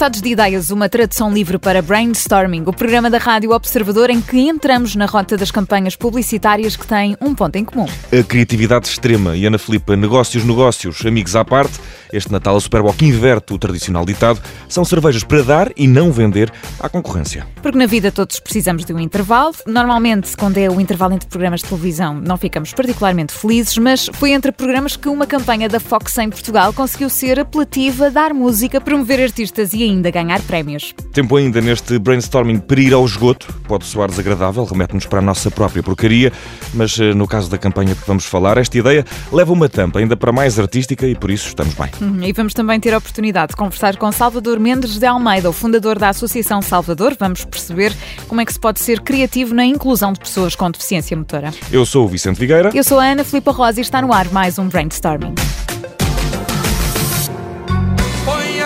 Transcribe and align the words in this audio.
Tempestades 0.00 0.22
de 0.22 0.30
Ideias, 0.30 0.70
uma 0.70 0.88
tradução 0.88 1.30
livre 1.30 1.58
para 1.58 1.82
Brainstorming, 1.82 2.62
o 2.66 2.72
programa 2.72 3.10
da 3.10 3.18
Rádio 3.18 3.50
Observador 3.50 4.08
em 4.08 4.18
que 4.18 4.38
entramos 4.38 4.96
na 4.96 5.04
rota 5.04 5.36
das 5.36 5.50
campanhas 5.50 5.94
publicitárias 5.94 6.74
que 6.74 6.86
têm 6.86 7.18
um 7.20 7.34
ponto 7.34 7.56
em 7.56 7.64
comum. 7.66 7.86
A 8.10 8.22
criatividade 8.22 8.88
extrema 8.88 9.36
e 9.36 9.44
Ana 9.44 9.58
Filipa, 9.58 9.94
negócios, 9.96 10.42
negócios, 10.42 11.04
amigos 11.04 11.36
à 11.36 11.44
parte, 11.44 11.78
este 12.12 12.30
Natal 12.32 12.56
a 12.56 12.60
Superboc 12.60 13.00
inverte 13.02 13.52
o 13.52 13.58
tradicional 13.58 14.04
ditado, 14.04 14.40
são 14.68 14.84
cervejas 14.84 15.24
para 15.24 15.42
dar 15.42 15.72
e 15.76 15.86
não 15.86 16.12
vender 16.12 16.52
à 16.78 16.88
concorrência. 16.88 17.46
Porque 17.62 17.78
na 17.78 17.86
vida 17.86 18.10
todos 18.10 18.40
precisamos 18.40 18.84
de 18.84 18.92
um 18.92 18.98
intervalo. 18.98 19.54
Normalmente, 19.66 20.36
quando 20.36 20.58
é 20.58 20.68
o 20.68 20.80
intervalo 20.80 21.14
entre 21.14 21.28
programas 21.28 21.60
de 21.60 21.66
televisão, 21.66 22.14
não 22.14 22.36
ficamos 22.36 22.72
particularmente 22.72 23.32
felizes, 23.32 23.76
mas 23.78 24.08
foi 24.14 24.32
entre 24.32 24.52
programas 24.52 24.96
que 24.96 25.08
uma 25.08 25.26
campanha 25.26 25.68
da 25.68 25.80
Fox 25.80 26.16
em 26.18 26.30
Portugal 26.30 26.72
conseguiu 26.72 27.08
ser 27.08 27.38
apelativa, 27.38 28.10
dar 28.10 28.32
música, 28.32 28.80
promover 28.80 29.20
artistas 29.20 29.72
e 29.72 29.82
ainda 29.82 30.10
ganhar 30.10 30.40
prémios. 30.42 30.94
Tempo 31.12 31.36
ainda 31.36 31.60
neste 31.60 31.98
brainstorming 31.98 32.58
para 32.58 32.80
ir 32.80 32.92
ao 32.92 33.04
esgoto. 33.04 33.52
Pode 33.66 33.84
soar 33.84 34.08
desagradável, 34.08 34.64
remete-nos 34.64 35.06
para 35.06 35.18
a 35.18 35.22
nossa 35.22 35.50
própria 35.50 35.82
porcaria, 35.82 36.32
mas 36.74 36.98
eh, 36.98 37.14
no 37.14 37.26
caso 37.26 37.50
da 37.50 37.58
campanha 37.58 37.94
que 37.94 38.06
vamos 38.06 38.24
falar, 38.24 38.58
esta 38.58 38.76
ideia 38.76 39.04
leva 39.32 39.52
uma 39.52 39.68
tampa 39.68 39.98
ainda 39.98 40.16
para 40.16 40.32
mais 40.32 40.58
artística 40.58 41.06
e 41.06 41.14
por 41.14 41.30
isso 41.30 41.48
estamos 41.48 41.74
bem. 41.74 41.90
Uhum, 42.00 42.22
e 42.22 42.32
vamos 42.32 42.54
também 42.54 42.78
ter 42.80 42.94
a 42.94 42.98
oportunidade 42.98 43.50
de 43.50 43.56
conversar 43.56 43.96
com 43.96 44.10
Salvador 44.10 44.58
Mendes 44.58 44.98
de 44.98 45.06
Almeida, 45.06 45.48
o 45.48 45.52
fundador 45.52 45.98
da 45.98 46.08
Associação 46.08 46.62
Salvador. 46.62 47.16
Vamos 47.18 47.44
perceber 47.44 47.92
como 48.28 48.40
é 48.40 48.44
que 48.44 48.52
se 48.52 48.60
pode 48.60 48.80
ser 48.80 49.00
criativo 49.00 49.54
na 49.54 49.64
inclusão 49.64 50.12
de 50.12 50.20
pessoas 50.20 50.54
com 50.54 50.70
deficiência 50.70 51.16
motora. 51.16 51.52
Eu 51.70 51.84
sou 51.84 52.04
o 52.04 52.08
Vicente 52.08 52.38
Figueira. 52.38 52.70
Eu 52.74 52.84
sou 52.84 52.98
a 52.98 53.04
Ana 53.04 53.24
Filipa 53.24 53.50
Rosa 53.50 53.80
e 53.80 53.82
está 53.82 54.00
no 54.00 54.12
ar 54.12 54.30
mais 54.32 54.58
um 54.58 54.68
Brainstorming. 54.68 55.34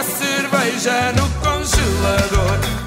cerveja 0.04 1.12
no. 1.12 1.33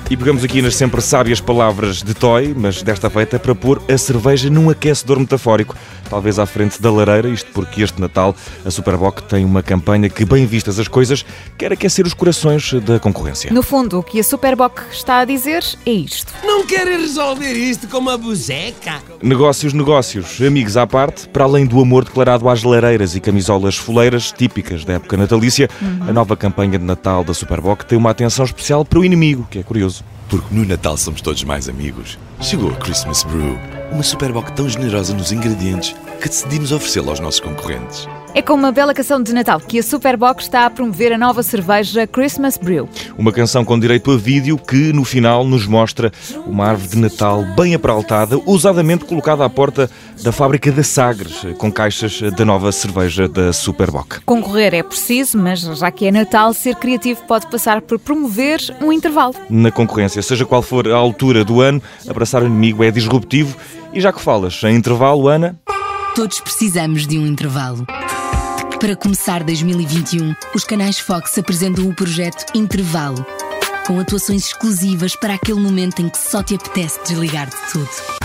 E 0.10 0.16
pegamos 0.16 0.42
aqui 0.42 0.62
nas 0.62 0.74
sempre 0.74 1.02
sábias 1.02 1.42
palavras 1.42 2.02
de 2.02 2.14
Toy, 2.14 2.54
mas 2.56 2.82
desta 2.82 3.10
feita 3.10 3.38
para 3.38 3.54
pôr 3.54 3.82
a 3.90 3.98
cerveja 3.98 4.50
num 4.50 4.70
aquecedor 4.70 5.20
metafórico 5.20 5.76
talvez 6.08 6.40
à 6.40 6.46
frente 6.46 6.82
da 6.82 6.92
lareira, 6.92 7.30
isto 7.30 7.52
porque 7.52 7.82
este 7.82 8.00
Natal 8.00 8.36
a 8.66 8.72
Superboc 8.72 9.22
tem 9.24 9.46
uma 9.46 9.62
campanha 9.62 10.10
que, 10.10 10.26
bem 10.26 10.46
vistas 10.46 10.80
as 10.80 10.88
coisas, 10.88 11.26
quer 11.58 11.72
aquecer 11.72 12.06
os 12.06 12.14
corações 12.14 12.74
da 12.82 13.00
concorrência. 13.00 13.52
No 13.52 13.62
fundo, 13.62 14.00
o 14.00 14.04
que 14.04 14.20
a 14.20 14.24
Superboc 14.24 14.82
está 14.92 15.20
a 15.20 15.26
dizer 15.26 15.64
é 15.86 15.92
isto. 15.92 16.34
Não 16.44 16.66
querem 16.66 17.00
resolver 17.00 17.54
isto 17.54 17.88
com 17.88 17.98
uma 17.98 18.18
buzeca? 18.18 19.02
Negócios, 19.22 19.74
negócios, 19.74 20.42
amigos 20.42 20.78
à 20.78 20.88
parte, 20.88 21.28
para 21.30 21.44
além 21.44 21.66
do 21.66 21.80
amor 21.80 22.04
declarado 22.04 22.48
às 22.50 22.64
lareiras 22.64 23.16
e 23.16 23.20
camisolas 23.20 23.76
foleiras 23.76 24.32
típicas 24.32 24.86
da 24.86 24.94
época 24.94 25.18
natalícia, 25.18 25.70
uhum. 25.82 26.10
a 26.10 26.14
nova 26.14 26.36
campanha 26.36 26.78
de 26.78 26.86
Natal 26.86 27.24
da 27.24 27.34
Superboc 27.34 27.84
tem 27.84 27.98
uma 27.98 28.12
atenção 28.12 28.46
especial 28.46 28.86
para 28.86 29.00
o 29.00 29.06
inimigo, 29.06 29.48
que 29.50 29.60
é 29.60 29.64
curioso. 29.64 29.97
Porque 30.30 30.54
no 30.54 30.66
Natal 30.66 30.98
somos 30.98 31.22
todos 31.22 31.44
mais 31.44 31.70
amigos. 31.70 32.20
Chegou 32.42 32.72
a 32.72 32.76
Christmas 32.76 33.24
Brew, 33.24 33.58
uma 33.92 34.04
Superboc 34.04 34.52
tão 34.52 34.68
generosa 34.68 35.14
nos 35.14 35.32
ingredientes 35.32 35.96
que 36.22 36.28
decidimos 36.28 36.72
oferecê-la 36.72 37.10
aos 37.12 37.20
nossos 37.20 37.40
concorrentes. 37.40 38.08
É 38.34 38.42
com 38.42 38.54
uma 38.54 38.72
bela 38.72 38.94
canção 38.94 39.22
de 39.22 39.34
Natal 39.34 39.60
que 39.60 39.80
a 39.80 39.84
Superbox 39.84 40.44
está 40.44 40.66
a 40.66 40.70
promover 40.70 41.12
a 41.12 41.18
nova 41.18 41.42
cerveja 41.42 42.06
Christmas 42.06 42.58
Brew. 42.58 42.88
Uma 43.18 43.32
canção 43.32 43.66
com 43.66 43.80
direito 43.80 44.12
a 44.12 44.18
vídeo 44.18 44.58
que, 44.58 44.94
no 44.94 45.04
final, 45.04 45.44
nos 45.44 45.66
mostra 45.66 46.12
uma 46.46 46.68
árvore 46.68 46.90
de 46.90 46.98
Natal 46.98 47.44
bem 47.56 47.74
apraltada, 47.74 48.38
usadamente 48.46 49.06
colocada 49.06 49.44
à 49.44 49.50
porta 49.50 49.90
da 50.22 50.32
fábrica 50.32 50.72
da 50.72 50.84
Sagres, 50.84 51.42
com 51.58 51.72
caixas 51.72 52.22
da 52.36 52.46
nova 52.46 52.72
cerveja 52.72 53.28
da 53.28 53.52
Superboc. 53.52 54.20
Concorrer 54.26 54.76
é 54.76 54.84
preciso, 54.84 55.38
mas 55.38 55.62
já 55.62 55.90
que 55.90 56.06
é 56.06 56.12
Natal, 56.12 56.54
ser 56.54 56.76
criativo 56.76 57.22
pode 57.28 57.48
passar 57.48 57.82
por 57.82 57.98
promover 57.98 58.60
um 58.82 58.92
intervalo. 58.92 59.34
Na 59.50 59.72
concorrência, 59.72 60.22
seja 60.22 60.46
qual 60.46 60.62
for 60.62 60.88
a 60.88 60.96
altura 60.96 61.44
do 61.44 61.62
ano, 61.62 61.82
abraçar 62.08 62.44
o 62.44 62.46
inimigo 62.46 62.84
é 62.84 62.92
disruptivo. 62.92 63.58
E 63.94 64.02
já 64.02 64.12
que 64.14 64.22
falas 64.22 64.62
em 64.64 64.76
intervalo, 64.76 65.28
Ana. 65.28 65.58
Todos 66.18 66.40
precisamos 66.40 67.06
de 67.06 67.20
um 67.20 67.28
intervalo. 67.28 67.86
Para 68.80 68.96
começar 68.96 69.44
2021, 69.44 70.36
os 70.56 70.64
canais 70.64 70.98
Fox 70.98 71.38
apresentam 71.38 71.88
o 71.88 71.94
projeto 71.94 72.44
Intervalo, 72.58 73.24
com 73.86 74.00
atuações 74.00 74.48
exclusivas 74.48 75.16
para 75.16 75.36
aquele 75.36 75.60
momento 75.60 76.02
em 76.02 76.10
que 76.10 76.18
só 76.18 76.42
te 76.42 76.56
apetece 76.56 77.00
desligar 77.04 77.48
de 77.48 77.72
tudo. 77.72 78.17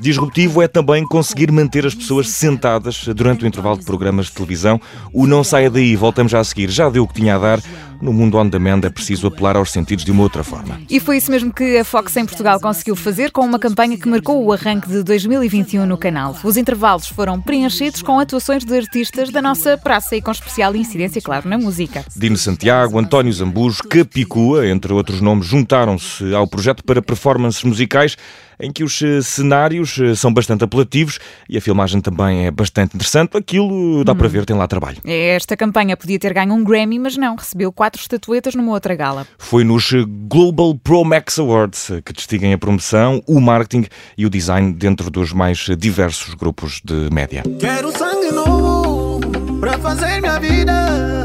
Disruptivo 0.00 0.62
é 0.62 0.68
também 0.68 1.06
conseguir 1.06 1.50
manter 1.50 1.86
as 1.86 1.94
pessoas 1.94 2.28
sentadas 2.28 3.06
durante 3.14 3.44
o 3.44 3.46
intervalo 3.46 3.78
de 3.78 3.84
programas 3.84 4.26
de 4.26 4.32
televisão. 4.32 4.80
O 5.12 5.26
Não 5.26 5.44
Saia 5.44 5.70
Daí, 5.70 5.94
voltamos 5.96 6.32
já 6.32 6.40
a 6.40 6.44
seguir, 6.44 6.70
já 6.70 6.88
deu 6.88 7.04
o 7.04 7.08
que 7.08 7.14
tinha 7.14 7.36
a 7.36 7.38
dar. 7.38 7.60
No 8.02 8.12
mundo 8.12 8.36
on 8.36 8.48
demand 8.48 8.80
é 8.82 8.90
preciso 8.90 9.28
apelar 9.28 9.56
aos 9.56 9.70
sentidos 9.70 10.04
de 10.04 10.10
uma 10.10 10.24
outra 10.24 10.42
forma. 10.42 10.80
E 10.90 10.98
foi 10.98 11.18
isso 11.18 11.30
mesmo 11.30 11.52
que 11.52 11.78
a 11.78 11.84
Fox 11.84 12.16
em 12.16 12.26
Portugal 12.26 12.58
conseguiu 12.58 12.96
fazer 12.96 13.30
com 13.30 13.42
uma 13.42 13.60
campanha 13.60 13.96
que 13.96 14.08
marcou 14.08 14.44
o 14.44 14.52
arranque 14.52 14.88
de 14.88 15.04
2021 15.04 15.86
no 15.86 15.96
canal. 15.96 16.36
Os 16.42 16.56
intervalos 16.56 17.06
foram 17.06 17.40
preenchidos 17.40 18.02
com 18.02 18.18
atuações 18.18 18.64
de 18.64 18.76
artistas 18.76 19.30
da 19.30 19.40
nossa 19.40 19.78
praça 19.78 20.16
e 20.16 20.20
com 20.20 20.32
especial 20.32 20.74
incidência, 20.74 21.22
claro, 21.22 21.48
na 21.48 21.56
música. 21.56 22.04
Dino 22.16 22.36
Santiago, 22.36 22.98
António 22.98 23.32
Zambujo, 23.32 23.84
Capicua, 23.84 24.66
entre 24.66 24.92
outros 24.92 25.20
nomes, 25.20 25.46
juntaram-se 25.46 26.34
ao 26.34 26.48
projeto 26.48 26.82
para 26.82 27.00
performances 27.00 27.62
musicais 27.62 28.16
em 28.62 28.70
que 28.70 28.84
os 28.84 29.02
eh, 29.02 29.20
cenários 29.20 29.98
eh, 29.98 30.14
são 30.14 30.32
bastante 30.32 30.62
apelativos 30.62 31.18
e 31.48 31.58
a 31.58 31.60
filmagem 31.60 32.00
também 32.00 32.46
é 32.46 32.50
bastante 32.50 32.94
interessante. 32.94 33.36
Aquilo 33.36 34.04
dá 34.04 34.12
hum. 34.12 34.16
para 34.16 34.28
ver, 34.28 34.46
tem 34.46 34.56
lá 34.56 34.68
trabalho. 34.68 34.98
Esta 35.04 35.56
campanha 35.56 35.96
podia 35.96 36.18
ter 36.18 36.32
ganho 36.32 36.54
um 36.54 36.62
Grammy, 36.62 36.98
mas 36.98 37.16
não, 37.16 37.34
recebeu 37.34 37.72
quatro 37.72 38.00
estatuetas 38.00 38.54
numa 38.54 38.70
outra 38.70 38.94
gala. 38.94 39.26
Foi 39.36 39.64
nos 39.64 39.92
eh, 39.92 40.04
Global 40.06 40.76
Pro 40.76 41.04
Max 41.04 41.38
Awards 41.40 41.90
que 42.04 42.12
distinguem 42.12 42.52
a 42.52 42.58
promoção, 42.58 43.20
o 43.26 43.40
marketing 43.40 43.86
e 44.16 44.24
o 44.24 44.30
design 44.30 44.72
dentro 44.72 45.10
dos 45.10 45.32
mais 45.32 45.66
diversos 45.76 46.34
grupos 46.34 46.80
de 46.84 47.12
média. 47.12 47.42
Quero 47.58 47.90
sangue 47.90 48.32
novo 48.32 49.20
para 49.58 49.76
fazer 49.78 50.20
minha 50.20 50.38
vida. 50.38 51.21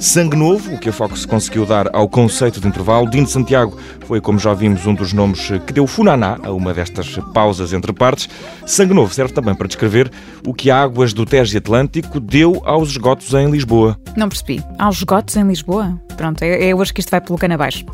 Sangue 0.00 0.36
Novo, 0.36 0.74
o 0.74 0.78
que 0.78 0.88
a 0.88 0.92
Fox 0.92 1.24
conseguiu 1.24 1.64
dar 1.64 1.88
ao 1.94 2.08
conceito 2.08 2.60
de 2.60 2.68
intervalo. 2.68 3.08
Dino 3.08 3.26
Santiago 3.26 3.76
foi, 4.06 4.20
como 4.20 4.38
já 4.38 4.52
vimos, 4.52 4.86
um 4.86 4.94
dos 4.94 5.12
nomes 5.12 5.48
que 5.66 5.72
deu 5.72 5.86
funaná 5.86 6.38
a 6.42 6.52
uma 6.52 6.74
destas 6.74 7.18
pausas 7.32 7.72
entre 7.72 7.92
partes. 7.92 8.28
Sangue 8.66 8.94
Novo 8.94 9.12
serve 9.12 9.32
também 9.32 9.54
para 9.54 9.66
descrever 9.66 10.10
o 10.46 10.52
que 10.52 10.70
a 10.70 10.82
Águas 10.82 11.12
do 11.12 11.24
Tejo 11.24 11.56
Atlântico 11.56 12.20
deu 12.20 12.60
aos 12.64 12.90
esgotos 12.90 13.32
em 13.34 13.50
Lisboa. 13.50 13.98
Não 14.16 14.28
percebi. 14.28 14.62
Aos 14.78 14.98
esgotos 14.98 15.36
em 15.36 15.46
Lisboa? 15.46 15.98
Pronto, 16.16 16.42
é, 16.42 16.68
é 16.68 16.74
hoje 16.74 16.92
que 16.92 17.00
isto 17.00 17.10
vai 17.10 17.20
pelo 17.20 17.38
cano 17.38 17.54
abaixo. 17.54 17.84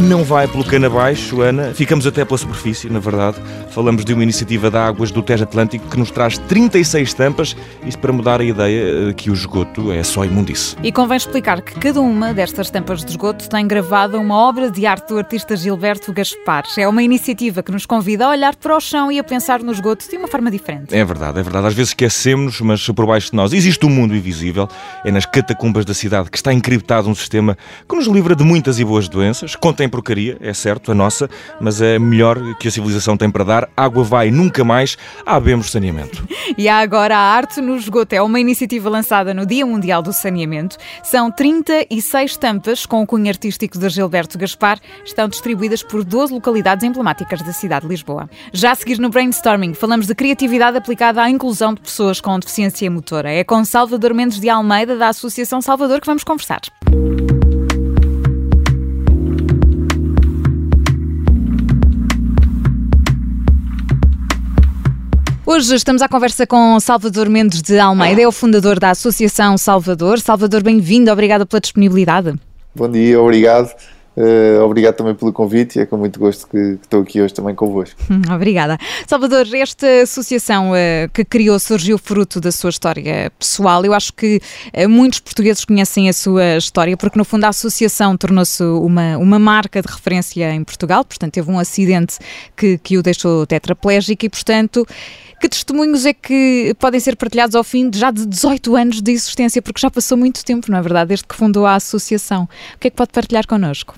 Não 0.00 0.24
vai 0.24 0.48
pelo 0.48 0.64
cano 0.64 0.86
abaixo, 0.86 1.40
Ana. 1.40 1.72
Ficamos 1.72 2.06
até 2.06 2.24
pela 2.24 2.36
superfície, 2.36 2.90
na 2.90 2.98
verdade. 2.98 3.36
Falamos 3.74 4.04
de 4.04 4.14
uma 4.14 4.22
iniciativa 4.22 4.70
de 4.70 4.76
águas 4.76 5.10
do 5.10 5.20
Tejo 5.20 5.42
Atlântico 5.42 5.88
que 5.88 5.98
nos 5.98 6.08
traz 6.08 6.38
36 6.38 7.12
tampas, 7.12 7.56
isto 7.84 7.98
para 7.98 8.12
mudar 8.12 8.40
a 8.40 8.44
ideia 8.44 9.12
que 9.14 9.28
o 9.28 9.32
esgoto 9.32 9.90
é 9.90 10.00
só 10.04 10.24
imundice. 10.24 10.76
E 10.80 10.92
convém 10.92 11.16
explicar 11.16 11.60
que 11.60 11.74
cada 11.80 12.00
uma 12.00 12.32
destas 12.32 12.70
tampas 12.70 13.04
de 13.04 13.10
esgoto 13.10 13.48
tem 13.48 13.66
gravada 13.66 14.16
uma 14.16 14.36
obra 14.36 14.70
de 14.70 14.86
arte 14.86 15.08
do 15.08 15.18
artista 15.18 15.56
Gilberto 15.56 16.12
Gaspar. 16.12 16.62
É 16.78 16.86
uma 16.86 17.02
iniciativa 17.02 17.64
que 17.64 17.72
nos 17.72 17.84
convida 17.84 18.26
a 18.26 18.30
olhar 18.30 18.54
para 18.54 18.76
o 18.76 18.80
chão 18.80 19.10
e 19.10 19.18
a 19.18 19.24
pensar 19.24 19.60
no 19.60 19.72
esgoto 19.72 20.08
de 20.08 20.16
uma 20.16 20.28
forma 20.28 20.52
diferente. 20.52 20.94
É 20.94 21.04
verdade, 21.04 21.40
é 21.40 21.42
verdade. 21.42 21.66
Às 21.66 21.74
vezes 21.74 21.90
esquecemos, 21.90 22.60
mas 22.60 22.86
por 22.86 23.06
baixo 23.06 23.32
de 23.32 23.36
nós 23.36 23.52
existe 23.52 23.84
um 23.84 23.90
mundo 23.90 24.14
invisível. 24.14 24.68
É 25.04 25.10
nas 25.10 25.26
catacumbas 25.26 25.84
da 25.84 25.94
cidade 25.94 26.30
que 26.30 26.36
está 26.36 26.52
encriptado 26.52 27.08
um 27.08 27.14
sistema 27.14 27.58
que 27.88 27.96
nos 27.96 28.06
livra 28.06 28.36
de 28.36 28.44
muitas 28.44 28.78
e 28.78 28.84
boas 28.84 29.08
doenças. 29.08 29.56
Contém 29.56 29.88
porcaria, 29.88 30.36
é 30.40 30.54
certo, 30.54 30.92
a 30.92 30.94
nossa, 30.94 31.28
mas 31.60 31.82
é 31.82 31.98
melhor 31.98 32.38
que 32.54 32.68
a 32.68 32.70
civilização 32.70 33.16
tem 33.16 33.28
para 33.28 33.42
dar. 33.42 33.63
Água 33.76 34.04
vai 34.04 34.30
nunca 34.30 34.64
mais, 34.64 34.96
habemos 35.24 35.70
saneamento. 35.70 36.26
E 36.58 36.68
há 36.68 36.78
agora 36.78 37.16
a 37.16 37.20
Arte 37.20 37.60
no 37.60 37.74
Esgoto, 37.74 38.14
é 38.14 38.22
uma 38.22 38.38
iniciativa 38.38 38.88
lançada 38.90 39.32
no 39.32 39.46
Dia 39.46 39.64
Mundial 39.64 40.02
do 40.02 40.12
Saneamento. 40.12 40.76
São 41.02 41.30
36 41.30 42.36
tampas 42.36 42.84
com 42.84 43.02
o 43.02 43.06
cunho 43.06 43.28
artístico 43.28 43.78
de 43.78 43.88
Gilberto 43.88 44.38
Gaspar, 44.38 44.78
estão 45.04 45.26
distribuídas 45.26 45.82
por 45.82 46.04
12 46.04 46.34
localidades 46.34 46.84
emblemáticas 46.84 47.40
da 47.42 47.52
cidade 47.52 47.86
de 47.86 47.90
Lisboa. 47.90 48.28
Já 48.52 48.72
a 48.72 48.74
seguir 48.74 48.98
no 48.98 49.08
Brainstorming, 49.08 49.74
falamos 49.74 50.06
de 50.06 50.14
criatividade 50.14 50.76
aplicada 50.76 51.22
à 51.22 51.30
inclusão 51.30 51.74
de 51.74 51.80
pessoas 51.80 52.20
com 52.20 52.38
deficiência 52.38 52.90
motora. 52.90 53.32
É 53.32 53.42
com 53.42 53.64
Salvador 53.64 54.12
Mendes 54.14 54.38
de 54.38 54.48
Almeida, 54.48 54.96
da 54.96 55.08
Associação 55.08 55.60
Salvador, 55.60 56.00
que 56.00 56.06
vamos 56.06 56.24
conversar. 56.24 56.60
Hoje 65.54 65.72
estamos 65.76 66.02
à 66.02 66.08
conversa 66.08 66.48
com 66.48 66.80
Salvador 66.80 67.28
Mendes 67.28 67.62
de 67.62 67.78
Almeida, 67.78 68.20
é 68.20 68.26
o 68.26 68.32
fundador 68.32 68.80
da 68.80 68.90
Associação 68.90 69.56
Salvador. 69.56 70.18
Salvador, 70.18 70.64
bem-vindo, 70.64 71.12
obrigada 71.12 71.46
pela 71.46 71.60
disponibilidade. 71.60 72.34
Bom 72.74 72.90
dia, 72.90 73.20
obrigado. 73.20 73.72
Uh, 74.16 74.60
obrigado 74.64 74.96
também 74.96 75.14
pelo 75.14 75.32
convite 75.32 75.78
e 75.78 75.82
é 75.82 75.86
com 75.86 75.96
muito 75.96 76.18
gosto 76.18 76.48
que, 76.48 76.76
que 76.76 76.84
estou 76.84 77.02
aqui 77.02 77.22
hoje 77.22 77.32
também 77.32 77.54
convosco. 77.54 78.00
Obrigada. 78.32 78.78
Salvador, 79.08 79.44
esta 79.54 80.02
associação 80.02 80.70
uh, 80.70 81.08
que 81.12 81.24
criou 81.24 81.58
surgiu 81.58 81.98
fruto 81.98 82.40
da 82.40 82.52
sua 82.52 82.70
história 82.70 83.30
pessoal. 83.38 83.84
Eu 83.84 83.92
acho 83.92 84.12
que 84.12 84.40
uh, 84.76 84.88
muitos 84.88 85.20
portugueses 85.20 85.64
conhecem 85.64 86.08
a 86.08 86.12
sua 86.12 86.56
história 86.56 86.96
porque, 86.96 87.18
no 87.18 87.24
fundo, 87.24 87.44
a 87.44 87.48
associação 87.48 88.16
tornou-se 88.16 88.62
uma, 88.62 89.18
uma 89.18 89.38
marca 89.38 89.80
de 89.82 89.88
referência 89.88 90.52
em 90.52 90.62
Portugal. 90.62 91.04
Portanto, 91.04 91.32
teve 91.32 91.50
um 91.50 91.58
acidente 91.58 92.18
que, 92.56 92.78
que 92.78 92.98
o 92.98 93.02
deixou 93.02 93.44
tetraplégico 93.46 94.26
e, 94.26 94.28
portanto, 94.28 94.86
que 95.44 95.48
testemunhos 95.50 96.06
é 96.06 96.14
que 96.14 96.74
podem 96.78 96.98
ser 96.98 97.16
partilhados 97.16 97.54
ao 97.54 97.62
fim 97.62 97.90
de 97.90 97.98
já 97.98 98.10
de 98.10 98.24
18 98.24 98.76
anos 98.76 99.02
de 99.02 99.12
existência? 99.12 99.60
Porque 99.60 99.78
já 99.78 99.90
passou 99.90 100.16
muito 100.16 100.42
tempo, 100.42 100.70
não 100.70 100.78
é 100.78 100.80
verdade? 100.80 101.08
Desde 101.08 101.26
que 101.26 101.34
fundou 101.34 101.66
a 101.66 101.74
associação. 101.74 102.44
O 102.74 102.78
que 102.78 102.88
é 102.88 102.90
que 102.90 102.96
pode 102.96 103.12
partilhar 103.12 103.46
connosco? 103.46 103.94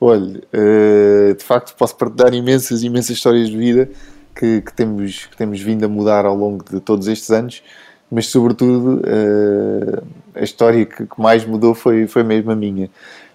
Olha, 0.00 0.40
uh, 0.54 1.34
de 1.34 1.42
facto 1.42 1.74
posso 1.76 1.96
partilhar 1.96 2.32
imensas, 2.32 2.84
imensas 2.84 3.16
histórias 3.16 3.48
de 3.48 3.56
vida 3.56 3.90
que, 4.36 4.60
que, 4.60 4.72
temos, 4.72 5.26
que 5.26 5.36
temos 5.36 5.60
vindo 5.60 5.84
a 5.84 5.88
mudar 5.88 6.24
ao 6.24 6.36
longo 6.36 6.64
de 6.64 6.78
todos 6.78 7.08
estes 7.08 7.30
anos, 7.30 7.60
mas 8.08 8.28
sobretudo 8.28 9.00
uh, 9.00 10.06
a 10.32 10.44
história 10.44 10.86
que, 10.86 11.08
mais 11.18 11.44
mudou 11.44 11.74
foi, 11.74 12.06
foi 12.06 12.22
mesmo 12.22 12.52
a 12.52 12.56
minha. 12.56 12.88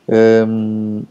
Ehm, 0.08 1.04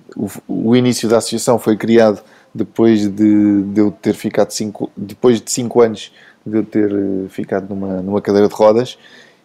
o, 0.48 0.74
início 0.74 1.08
da 1.08 1.18
associação 1.18 1.58
foi 1.58 1.76
criado 1.76 2.22
depois 2.54 3.08
de, 3.08 3.62
de, 3.62 3.80
eu 3.80 3.90
ter 3.90 4.14
ficado 4.14 4.50
cinco, 4.50 4.90
depois 4.96 5.40
de 5.40 5.50
5 5.50 5.80
anos 5.80 6.12
de 6.44 6.58
eu 6.58 6.64
ter 6.64 6.90
eh, 6.90 7.28
ficado 7.28 7.68
numa, 7.68 8.02
numa 8.02 8.20
cadeira 8.20 8.48
de 8.48 8.54
rodas 8.54 8.98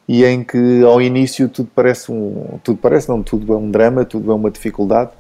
e 0.08 0.24
em 0.24 0.44
que 0.44 0.84
ao 0.84 1.02
início 1.02 1.50
tudo 1.50 1.70
parece 1.74 2.12
um 2.12 2.60
tudo 2.64 2.78
parece 2.78 3.10
não 3.10 3.22
tudo 3.22 3.54
é 3.54 3.58
um 3.58 3.70
drama 3.70 4.06
tudo 4.06 4.32
é 4.32 4.36
uma 4.36 4.50
dificuldade 4.50 5.12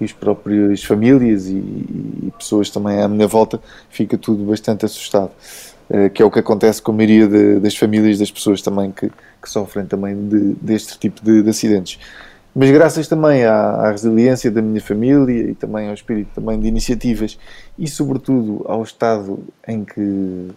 e 0.00 0.04
as 0.04 0.12
próprias 0.12 0.84
famílias 0.84 1.46
e, 1.46 1.56
e, 1.56 2.32
pessoas 2.38 2.70
também 2.70 3.00
à 3.00 3.08
minha 3.08 3.26
volta 3.26 3.60
fica 3.88 4.16
tudo 4.18 4.44
bastante 4.44 4.84
assustado. 4.84 5.30
Uh, 5.88 6.10
que 6.10 6.20
é 6.20 6.24
o 6.24 6.30
que 6.32 6.40
acontece 6.40 6.82
com 6.82 6.90
a 6.90 6.94
maioria 6.96 7.28
de, 7.28 7.60
das 7.60 7.76
famílias 7.76 8.18
das 8.18 8.28
pessoas 8.28 8.60
também 8.60 8.90
que, 8.90 9.08
que 9.08 9.48
sofrem 9.48 9.86
também 9.86 10.16
de, 10.28 10.54
deste 10.60 10.98
tipo 10.98 11.24
de, 11.24 11.44
de, 11.44 11.48
acidentes 11.48 12.00
mas 12.56 12.70
graças 12.70 13.06
também 13.06 13.44
à, 13.44 13.54
à, 13.54 13.90
resiliência 13.90 14.50
da 14.50 14.62
minha 14.62 14.80
família 14.80 15.50
e 15.50 15.54
também 15.54 15.88
ao 15.88 15.94
espírito 15.94 16.30
também 16.34 16.58
de 16.58 16.66
iniciativas 16.66 17.38
e 17.78 17.86
sobretudo 17.86 18.64
ao 18.66 18.82
estado 18.82 19.40
em 19.68 19.84
que 19.84 20.48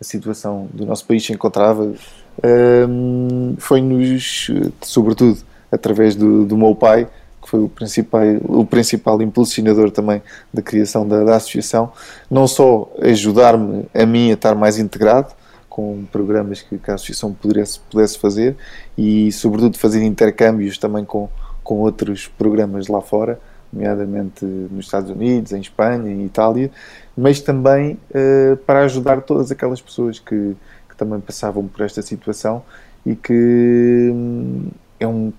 a 0.00 0.04
situação 0.04 0.66
do 0.72 0.86
nosso 0.86 1.04
país 1.04 1.24
se 1.24 1.30
encontrava 1.30 1.82
um, 1.84 1.94
ehm, 2.42 3.56
foi-nos 3.58 4.50
sobretudo 4.80 5.42
através 5.70 6.16
do, 6.16 6.46
do 6.46 6.56
meu 6.56 6.74
pai 6.74 7.06
que 7.42 7.50
foi 7.50 7.60
o 7.60 7.68
principal, 7.68 8.22
o 8.44 8.64
principal 8.64 9.20
impulsionador 9.20 9.90
também 9.90 10.22
da 10.54 10.62
criação 10.62 11.06
da, 11.06 11.22
da 11.22 11.36
associação, 11.36 11.92
não 12.30 12.46
só 12.46 12.90
ajudar-me 13.02 13.84
a 13.92 14.06
mim 14.06 14.30
a 14.30 14.34
estar 14.34 14.54
mais 14.54 14.78
integrado 14.78 15.34
com 15.68 16.04
programas 16.12 16.62
que, 16.62 16.78
que 16.78 16.90
a 16.90 16.94
associação 16.94 17.32
pudesse, 17.32 17.80
pudesse 17.90 18.18
fazer 18.18 18.56
e, 18.96 19.32
sobretudo, 19.32 19.78
fazer 19.78 20.02
intercâmbios 20.04 20.76
também 20.76 21.02
com, 21.02 21.30
com 21.62 21.80
outros 21.80 22.26
programas 22.26 22.88
lá 22.88 23.00
fora, 23.00 23.40
nomeadamente 23.72 24.44
nos 24.44 24.86
Estados 24.86 25.10
Unidos, 25.10 25.52
em 25.52 25.60
Espanha, 25.60 26.10
em 26.10 26.24
Itália, 26.24 26.70
mas 27.16 27.40
também 27.40 27.98
uh, 28.10 28.56
para 28.58 28.80
ajudar 28.84 29.22
todas 29.22 29.50
aquelas 29.50 29.80
pessoas 29.80 30.18
que, 30.18 30.56
que 30.88 30.96
também 30.96 31.20
passavam 31.20 31.66
por 31.66 31.82
esta 31.84 32.02
situação 32.02 32.62
e 33.04 33.16
que 33.16 34.10
hum, 34.12 34.68
é 35.00 35.06
um 35.06 35.32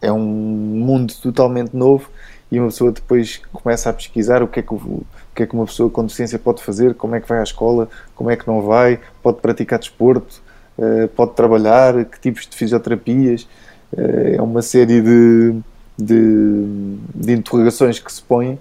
é 0.00 0.12
um 0.12 0.24
mundo 0.24 1.14
totalmente 1.22 1.74
novo 1.74 2.08
e 2.50 2.58
uma 2.60 2.68
pessoa 2.68 2.92
depois 2.92 3.40
começa 3.52 3.90
a 3.90 3.92
pesquisar 3.92 4.42
o 4.42 4.48
que 4.48 4.60
é 4.60 4.62
que, 4.62 4.72
o, 4.72 5.02
que, 5.34 5.42
é 5.42 5.46
que 5.46 5.54
uma 5.54 5.66
pessoa 5.66 5.90
com 5.90 6.02
deficiência 6.04 6.38
pode 6.38 6.62
fazer, 6.62 6.94
como 6.94 7.14
é 7.14 7.20
que 7.20 7.28
vai 7.28 7.40
à 7.40 7.42
escola, 7.42 7.88
como 8.14 8.30
é 8.30 8.36
que 8.36 8.46
não 8.46 8.62
vai, 8.62 9.00
pode 9.22 9.40
praticar 9.40 9.78
desporto, 9.78 10.40
uh, 10.78 11.08
pode 11.08 11.32
trabalhar, 11.32 12.04
que 12.04 12.20
tipos 12.20 12.46
de 12.46 12.56
fisioterapias. 12.56 13.48
É 13.96 14.40
uma 14.42 14.62
série 14.62 15.00
de, 15.00 15.54
de, 15.98 16.96
de, 17.14 17.32
interrogações 17.32 17.98
que 17.98 18.12
se 18.12 18.22
põem 18.22 18.58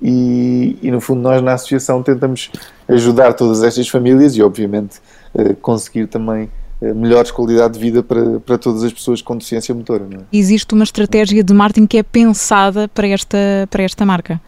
e, 0.00 0.78
e, 0.82 0.90
no 0.90 1.00
fundo 1.00 1.22
nós 1.22 1.40
na 1.42 1.54
associação 1.54 2.02
tentamos 2.02 2.50
ajudar 2.86 3.32
todas 3.32 3.62
estas 3.62 3.88
famílias 3.88 4.36
e 4.36 4.42
obviamente 4.42 4.98
uh, 5.34 5.54
conseguir 5.56 6.06
também 6.06 6.50
eh, 6.80 6.92
melhores 6.92 7.30
qualidade 7.30 7.74
de 7.74 7.80
vida 7.80 8.02
para, 8.02 8.38
para 8.40 8.58
todas 8.58 8.82
as 8.82 8.92
pessoas 8.92 9.22
com 9.22 9.36
deficiência 9.36 9.74
motora. 9.74 10.06
É? 10.12 10.18
Existe 10.30 10.74
uma 10.74 10.84
estratégia 10.84 11.42
de 11.42 11.54
marketing 11.54 11.86
que 11.86 11.96
é 11.96 12.02
pensada 12.02 12.86
para 12.88 13.08
esta, 13.08 13.38
para 13.70 13.82
esta 13.82 14.04
marca? 14.04 14.40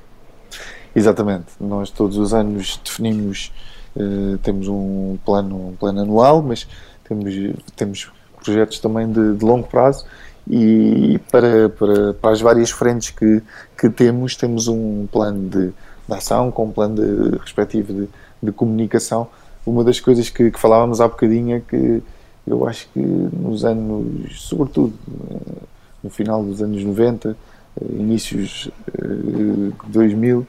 Exatamente. 0.94 1.46
Nós 1.58 1.90
todos 1.90 2.19
os 2.19 2.34
anos 2.34 2.78
definimos, 2.84 3.50
uh, 3.96 4.36
temos 4.38 4.69
um 4.69 5.16
plano, 5.25 5.69
um 5.69 5.76
plano 5.76 6.00
anual, 6.02 6.42
mas 6.42 6.69
temos, 7.08 7.34
temos 7.75 8.10
projetos 8.38 8.79
também 8.79 9.11
de, 9.11 9.35
de 9.35 9.44
longo 9.44 9.67
prazo 9.67 10.05
e 10.49 11.20
para, 11.31 11.69
para, 11.69 12.14
para, 12.14 12.31
as 12.31 12.40
várias 12.40 12.70
frentes 12.70 13.11
que, 13.11 13.43
que 13.76 13.90
temos, 13.90 14.35
temos 14.35 14.67
um 14.67 15.06
plano 15.11 15.49
de, 15.49 15.67
de 15.69 16.14
ação 16.14 16.50
com 16.50 16.67
um 16.67 16.73
plano 16.73 16.94
de, 16.96 17.38
respectivo 17.38 17.93
de, 17.93 18.08
de 18.43 18.52
comunicação. 18.52 19.29
Uma 19.67 19.85
das 19.85 20.00
coisas 20.00 20.31
que, 20.31 20.50
que 20.50 20.58
falávamos 20.58 21.00
há 21.00 21.08
bocadinho 21.08 21.56
é 21.56 21.61
que 21.61 22.02
eu 22.46 22.67
acho 22.67 22.88
que 22.94 23.00
nos 23.00 23.64
anos, 23.64 24.40
sobretudo 24.40 24.94
eh, 25.31 25.62
no 26.02 26.08
final 26.08 26.43
dos 26.43 26.62
anos 26.62 26.82
90, 26.82 27.31
eh, 27.31 27.85
inícios 27.90 28.70
de 28.96 29.73
2000, 29.87 30.46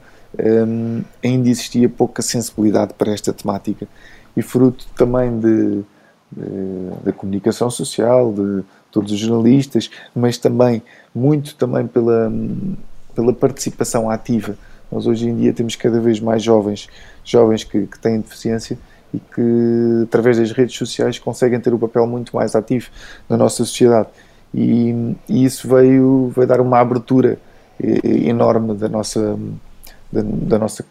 ainda 1.22 1.48
existia 1.48 1.88
pouca 1.88 2.22
sensibilidade 2.22 2.94
para 2.94 3.12
esta 3.12 3.32
temática 3.32 3.86
e 4.36 4.42
fruto 4.42 4.86
também 4.96 5.38
de, 5.38 5.82
da 7.04 7.12
comunicação 7.12 7.70
social, 7.70 8.32
de 8.32 8.62
todos 8.90 9.12
os 9.12 9.18
jornalistas, 9.18 9.90
mas 10.14 10.38
também 10.38 10.82
muito 11.14 11.54
também 11.56 11.86
pela, 11.86 12.32
pela 13.14 13.32
participação 13.32 14.08
ativa. 14.08 14.56
Nós 14.90 15.06
hoje 15.06 15.28
em 15.28 15.36
dia 15.36 15.52
temos 15.52 15.76
cada 15.76 16.00
vez 16.00 16.20
mais 16.20 16.42
jovens, 16.42 16.88
jovens 17.24 17.64
que, 17.64 17.86
que 17.86 17.98
têm 17.98 18.20
deficiência 18.20 18.78
e 19.12 19.18
que 19.18 20.04
através 20.04 20.38
das 20.38 20.52
redes 20.52 20.76
sociais 20.76 21.18
conseguem 21.18 21.60
ter 21.60 21.74
um 21.74 21.78
papel 21.78 22.06
muito 22.06 22.34
mais 22.34 22.54
ativo 22.54 22.90
na 23.28 23.36
nossa 23.36 23.56
sociedade 23.56 24.08
e, 24.54 25.16
e 25.28 25.44
isso 25.44 25.68
veio, 25.68 26.32
veio 26.34 26.46
dar 26.46 26.60
uma 26.60 26.78
abertura 26.78 27.38
enorme 28.04 28.74
da 28.74 28.88
nossa 28.88 29.36
da, 30.12 30.22
da 30.22 30.58
nossa 30.58 30.84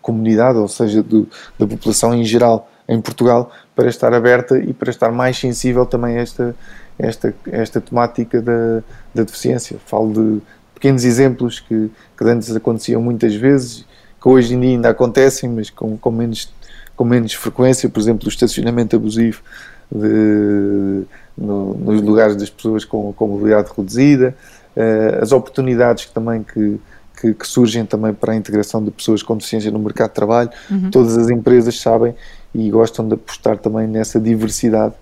comunidade, 0.00 0.58
ou 0.58 0.68
seja, 0.68 1.02
do, 1.02 1.28
da 1.58 1.66
população 1.66 2.14
em 2.14 2.24
geral 2.24 2.68
em 2.88 3.00
Portugal, 3.00 3.50
para 3.74 3.88
estar 3.88 4.12
aberta 4.12 4.58
e 4.58 4.72
para 4.72 4.90
estar 4.90 5.10
mais 5.10 5.38
sensível 5.38 5.86
também 5.86 6.18
a 6.18 6.20
esta, 6.20 6.56
esta, 6.98 7.34
esta 7.50 7.80
temática 7.80 8.42
da, 8.42 8.82
da 9.14 9.22
deficiência. 9.22 9.78
Falo 9.86 10.12
de 10.12 10.42
pequenos 10.74 11.04
exemplos 11.04 11.60
que, 11.60 11.90
que 12.16 12.24
antes 12.24 12.54
aconteciam 12.54 13.00
muitas 13.00 13.34
vezes, 13.34 13.86
que 14.20 14.28
hoje 14.28 14.54
em 14.54 14.60
dia 14.60 14.70
ainda 14.70 14.90
acontecem, 14.90 15.48
mas 15.48 15.70
com, 15.70 15.96
com 15.96 16.10
menos 16.10 16.52
com 16.96 17.04
menos 17.04 17.32
frequência, 17.34 17.88
por 17.88 18.00
exemplo, 18.00 18.26
o 18.26 18.28
estacionamento 18.28 18.96
abusivo 18.96 19.42
de, 19.90 21.04
no, 21.36 21.74
nos 21.74 22.02
lugares 22.02 22.36
das 22.36 22.50
pessoas 22.50 22.84
com, 22.84 23.12
com 23.12 23.28
mobilidade 23.28 23.70
reduzida, 23.76 24.34
uh, 24.76 25.22
as 25.22 25.32
oportunidades 25.32 26.06
que 26.06 26.12
também 26.12 26.42
que, 26.42 26.80
que, 27.20 27.34
que, 27.34 27.46
surgem 27.46 27.84
também 27.84 28.12
para 28.12 28.32
a 28.32 28.36
integração 28.36 28.82
de 28.82 28.90
pessoas 28.90 29.22
com 29.22 29.36
deficiência 29.36 29.70
no 29.70 29.78
mercado 29.78 30.10
de 30.10 30.14
trabalho. 30.14 30.50
Uhum. 30.70 30.90
Todas 30.90 31.16
as 31.16 31.28
empresas 31.30 31.80
sabem 31.80 32.14
e 32.54 32.70
gostam 32.70 33.06
de 33.06 33.14
apostar 33.14 33.58
também 33.58 33.86
nessa 33.86 34.20
diversidade 34.20 34.94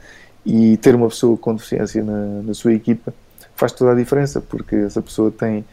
e 0.44 0.76
ter 0.78 0.94
uma 0.94 1.08
pessoa 1.08 1.36
com 1.36 1.54
deficiência 1.54 2.02
na, 2.02 2.42
na 2.42 2.54
sua 2.54 2.72
equipa 2.72 3.12
faz 3.54 3.72
toda 3.72 3.92
a 3.92 3.94
diferença, 3.94 4.40
porque 4.40 4.74
essa 4.74 5.00
pessoa 5.02 5.30
tem, 5.30 5.64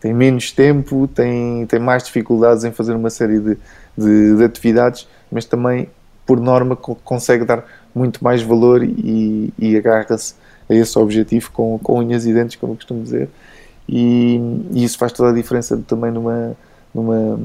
tem 0.00 0.12
menos 0.12 0.50
tempo, 0.50 1.06
tem, 1.06 1.66
tem 1.66 1.78
mais 1.78 2.04
dificuldades 2.04 2.64
em 2.64 2.72
fazer 2.72 2.94
uma 2.94 3.10
série 3.10 3.38
de, 3.38 3.58
de, 3.96 4.36
de 4.36 4.44
atividades 4.44 5.06
mas 5.30 5.44
também, 5.44 5.88
por 6.24 6.40
norma, 6.40 6.76
consegue 6.76 7.44
dar 7.44 7.64
muito 7.94 8.22
mais 8.22 8.42
valor 8.42 8.82
e, 8.82 9.52
e 9.58 9.76
agarra-se 9.76 10.34
a 10.68 10.74
esse 10.74 10.98
objetivo 10.98 11.50
com, 11.52 11.78
com 11.78 11.98
unhas 11.98 12.26
e 12.26 12.32
dentes, 12.32 12.56
como 12.56 12.72
eu 12.72 12.76
costumo 12.76 13.02
dizer, 13.02 13.28
e, 13.88 14.40
e, 14.72 14.84
isso 14.84 14.98
faz 14.98 15.12
toda 15.12 15.30
a 15.30 15.32
diferença 15.32 15.76
também 15.86 16.10
numa, 16.10 16.56
numa, 16.92 17.38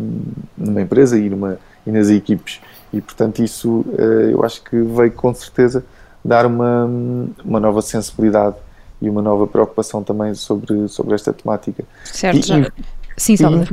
numa 0.57 0.81
empresa 0.81 1.17
e, 1.17 1.29
numa, 1.29 1.59
e 1.85 1.91
nas 1.91 2.09
equipes. 2.09 2.59
E 2.93 3.01
portanto, 3.01 3.43
isso 3.43 3.85
eh, 3.97 4.33
eu 4.33 4.43
acho 4.43 4.61
que 4.63 4.81
veio 4.81 5.11
com 5.11 5.33
certeza 5.33 5.83
dar 6.23 6.45
uma, 6.45 6.85
uma 7.43 7.59
nova 7.59 7.81
sensibilidade 7.81 8.55
e 9.01 9.09
uma 9.09 9.21
nova 9.21 9.47
preocupação 9.47 10.03
também 10.03 10.33
sobre, 10.35 10.87
sobre 10.87 11.15
esta 11.15 11.31
temática. 11.33 11.83
Certo, 12.05 12.39
e, 12.39 12.41
já. 12.41 12.71
Sim, 13.17 13.37
Salvador. 13.37 13.67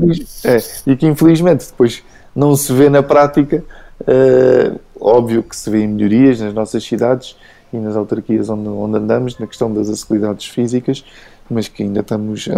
É, 0.45 0.59
e 0.87 0.97
que 0.97 1.07
infelizmente 1.07 1.67
depois 1.67 2.03
não 2.35 2.55
se 2.57 2.73
vê 2.73 2.89
na 2.89 3.03
prática 3.03 3.65
Uh, 4.01 4.79
óbvio 5.01 5.43
que 5.43 5.57
se 5.57 5.69
vê 5.69 5.87
melhorias 5.87 6.41
nas 6.41 6.55
nossas 6.55 6.85
cidades 6.85 7.37
e 7.73 7.77
nas 7.77 7.97
autarquias 7.97 8.49
onde, 8.49 8.69
onde 8.69 8.97
andamos, 8.97 9.39
na 9.39 9.47
questão 9.47 9.73
das 9.73 9.89
acessibilidades 9.89 10.47
físicas, 10.47 11.05
mas 11.51 11.69
que 11.69 11.83
ainda 11.83 12.01
estamos 12.01 12.49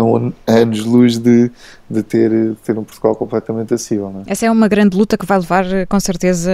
a, 0.46 0.52
anos-luz 0.52 1.18
de, 1.18 1.50
de, 1.88 2.02
ter, 2.02 2.30
de 2.30 2.54
ter 2.56 2.76
um 2.78 2.84
protocolo 2.84 3.14
completamente 3.14 3.72
acessível. 3.74 4.12
É? 4.26 4.32
Essa 4.32 4.46
é 4.46 4.50
uma 4.50 4.68
grande 4.68 4.96
luta 4.96 5.16
que 5.16 5.24
vai 5.24 5.38
levar, 5.38 5.64
com 5.88 6.00
certeza, 6.00 6.50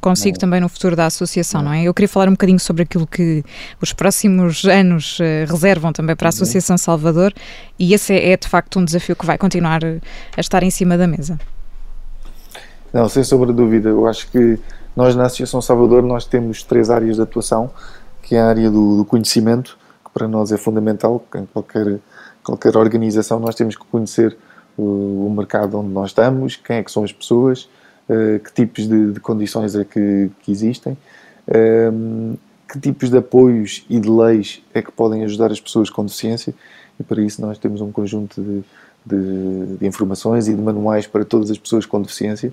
consigo 0.00 0.36
não. 0.36 0.40
também 0.40 0.60
no 0.60 0.68
futuro 0.68 0.96
da 0.96 1.06
associação, 1.06 1.62
não. 1.62 1.70
não. 1.70 1.76
é? 1.76 1.84
Eu 1.84 1.94
queria 1.94 2.08
falar 2.08 2.28
um 2.28 2.32
bocadinho 2.32 2.58
sobre 2.58 2.84
aquilo 2.84 3.06
que 3.06 3.44
os 3.80 3.92
próximos 3.92 4.64
anos 4.64 5.18
reservam 5.48 5.92
também 5.92 6.16
para 6.16 6.28
a 6.28 6.30
uhum. 6.30 6.34
Associação 6.34 6.78
Salvador 6.78 7.32
e 7.78 7.94
esse 7.94 8.12
é, 8.12 8.30
é 8.32 8.36
de 8.36 8.48
facto 8.48 8.78
um 8.78 8.84
desafio 8.84 9.16
que 9.16 9.26
vai 9.26 9.36
continuar 9.36 9.80
a 9.84 10.40
estar 10.40 10.62
em 10.62 10.70
cima 10.70 10.96
da 10.96 11.06
mesa. 11.06 11.38
Não, 12.92 13.08
sem 13.08 13.24
sombra 13.24 13.48
de 13.48 13.54
dúvida. 13.54 13.88
Eu 13.88 14.06
acho 14.06 14.30
que 14.30 14.58
nós 14.94 15.16
na 15.16 15.24
Associação 15.24 15.60
Salvador 15.60 16.02
nós 16.02 16.24
temos 16.24 16.62
três 16.62 16.90
áreas 16.90 17.16
de 17.16 17.22
atuação, 17.22 17.70
que 18.22 18.36
é 18.36 18.40
a 18.40 18.46
área 18.46 18.70
do, 18.70 18.98
do 18.98 19.04
conhecimento, 19.04 19.76
para 20.14 20.28
nós 20.28 20.52
é 20.52 20.56
fundamental, 20.56 21.22
em 21.34 21.44
qualquer, 21.46 21.98
qualquer 22.42 22.76
organização 22.76 23.40
nós 23.40 23.56
temos 23.56 23.76
que 23.76 23.84
conhecer 23.84 24.36
o, 24.78 25.26
o 25.26 25.34
mercado 25.36 25.78
onde 25.78 25.90
nós 25.90 26.10
estamos, 26.10 26.56
quem 26.56 26.76
é 26.76 26.82
que 26.82 26.90
são 26.90 27.02
as 27.02 27.12
pessoas, 27.12 27.68
uh, 28.08 28.38
que 28.38 28.52
tipos 28.54 28.88
de, 28.88 29.12
de, 29.12 29.20
condições 29.20 29.74
é 29.74 29.84
que, 29.84 30.30
que 30.40 30.52
existem, 30.52 30.96
um, 31.92 32.36
que 32.70 32.78
tipos 32.78 33.10
de 33.10 33.18
apoios 33.18 33.84
e 33.90 33.98
de 33.98 34.08
leis 34.08 34.62
é 34.72 34.80
que 34.80 34.92
podem 34.92 35.24
ajudar 35.24 35.50
as 35.50 35.60
pessoas 35.60 35.90
com 35.90 36.04
deficiência, 36.04 36.54
e 36.98 37.02
para 37.02 37.20
isso 37.20 37.42
nós 37.42 37.58
temos 37.58 37.80
um 37.80 37.90
conjunto 37.90 38.40
de, 38.40 38.64
de, 39.04 39.76
de 39.78 39.86
informações 39.86 40.46
e 40.46 40.54
de 40.54 40.62
manuais 40.62 41.06
para 41.08 41.24
todas 41.24 41.50
as 41.50 41.58
pessoas 41.58 41.84
com 41.84 42.00
deficiência, 42.00 42.52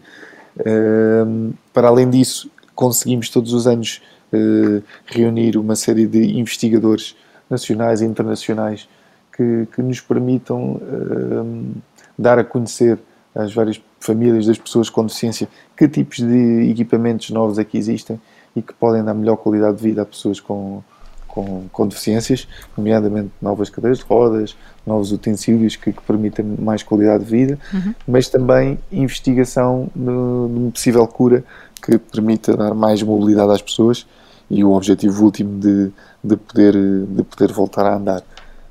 para 1.72 1.88
além 1.88 2.10
disso, 2.10 2.52
conseguimos 2.76 3.30
todos 3.30 3.54
os 3.54 3.68
anos 3.68 4.02
uh, 4.34 4.84
reunir 5.06 5.58
uma 5.58 5.76
série 5.76 6.06
de 6.06 6.38
investigadores 6.38 7.16
nacionais 7.52 8.02
e 8.02 8.06
internacionais 8.06 8.88
que, 9.36 9.68
que 9.76 9.82
nos 9.82 10.00
permitam 10.00 10.74
uh, 10.74 11.72
dar 12.18 12.40
a 12.40 12.44
conhecer 12.44 12.98
às 13.36 13.54
várias 13.54 13.82
famílias 14.00 14.46
das 14.46 14.58
pessoas 14.58 14.90
com 14.90 15.06
deficiência 15.06 15.48
que 15.78 15.88
tipos 15.88 16.18
de 16.18 16.70
equipamentos 16.70 17.30
novos 17.30 17.60
aqui 17.60 17.78
existem 17.78 18.20
e 18.56 18.62
que 18.62 18.74
podem 18.74 19.04
dar 19.04 19.14
melhor 19.14 19.38
qualidade 19.38 19.78
de 19.78 19.84
vida 19.84 20.02
a 20.02 20.06
pessoas 20.06 20.40
com, 20.40 20.84
com, 21.28 21.64
com 21.72 21.88
deficiências, 21.88 22.48
nomeadamente 22.76 23.32
novas 23.42 23.70
cadeiras 23.70 24.00
de 24.00 24.06
rodas, 24.06 24.58
novos 24.86 25.12
utensílios 25.12 25.76
que, 25.76 25.94
que 25.94 26.02
permitem 26.02 26.46
mais 26.60 26.84
qualidade 26.84 27.24
de 27.24 27.32
vida, 27.32 27.60
uhum. 27.74 27.94
mas 28.08 28.28
também 28.28 28.78
investigação 28.92 29.90
numa 29.96 30.72
possível 30.72 31.08
cura 31.08 31.44
que 31.82 31.98
permita 31.98 32.56
dar 32.56 32.74
mais 32.74 33.02
mobilidade 33.02 33.52
às 33.54 33.62
pessoas 33.62 34.06
e 34.52 34.66
o 34.66 34.74
objetivo 34.74 35.24
último 35.24 35.58
de, 35.60 35.92
de, 36.22 36.36
poder, 36.36 36.74
de 36.74 37.24
poder 37.24 37.54
voltar 37.54 37.86
a 37.86 37.96
andar. 37.96 38.22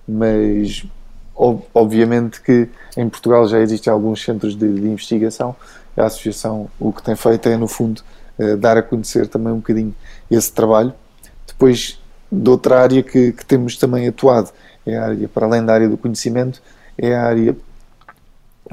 Mas 0.06 0.84
obviamente 1.72 2.42
que 2.42 2.68
em 2.98 3.08
Portugal 3.08 3.48
já 3.48 3.58
existem 3.60 3.90
alguns 3.90 4.22
centros 4.22 4.54
de, 4.54 4.72
de, 4.72 4.86
investigação. 4.86 5.56
A 5.96 6.04
associação 6.04 6.68
o 6.78 6.92
que 6.92 7.02
tem 7.02 7.16
feito 7.16 7.48
é, 7.48 7.56
no 7.56 7.66
fundo, 7.66 8.02
eh, 8.38 8.56
dar 8.56 8.76
a 8.76 8.82
conhecer 8.82 9.26
também 9.26 9.52
um 9.52 9.56
bocadinho 9.56 9.94
esse 10.30 10.52
trabalho. 10.52 10.92
Depois, 11.46 11.98
de 12.30 12.50
outra 12.50 12.80
área 12.82 13.02
que, 13.02 13.32
que 13.32 13.44
temos 13.44 13.76
também 13.76 14.06
atuado, 14.06 14.50
é 14.86 14.96
a 14.96 15.06
área, 15.06 15.28
para 15.28 15.46
além 15.46 15.64
da 15.64 15.72
área 15.72 15.88
do 15.88 15.96
conhecimento, 15.96 16.62
é 16.96 17.14
a 17.14 17.24
área, 17.24 17.56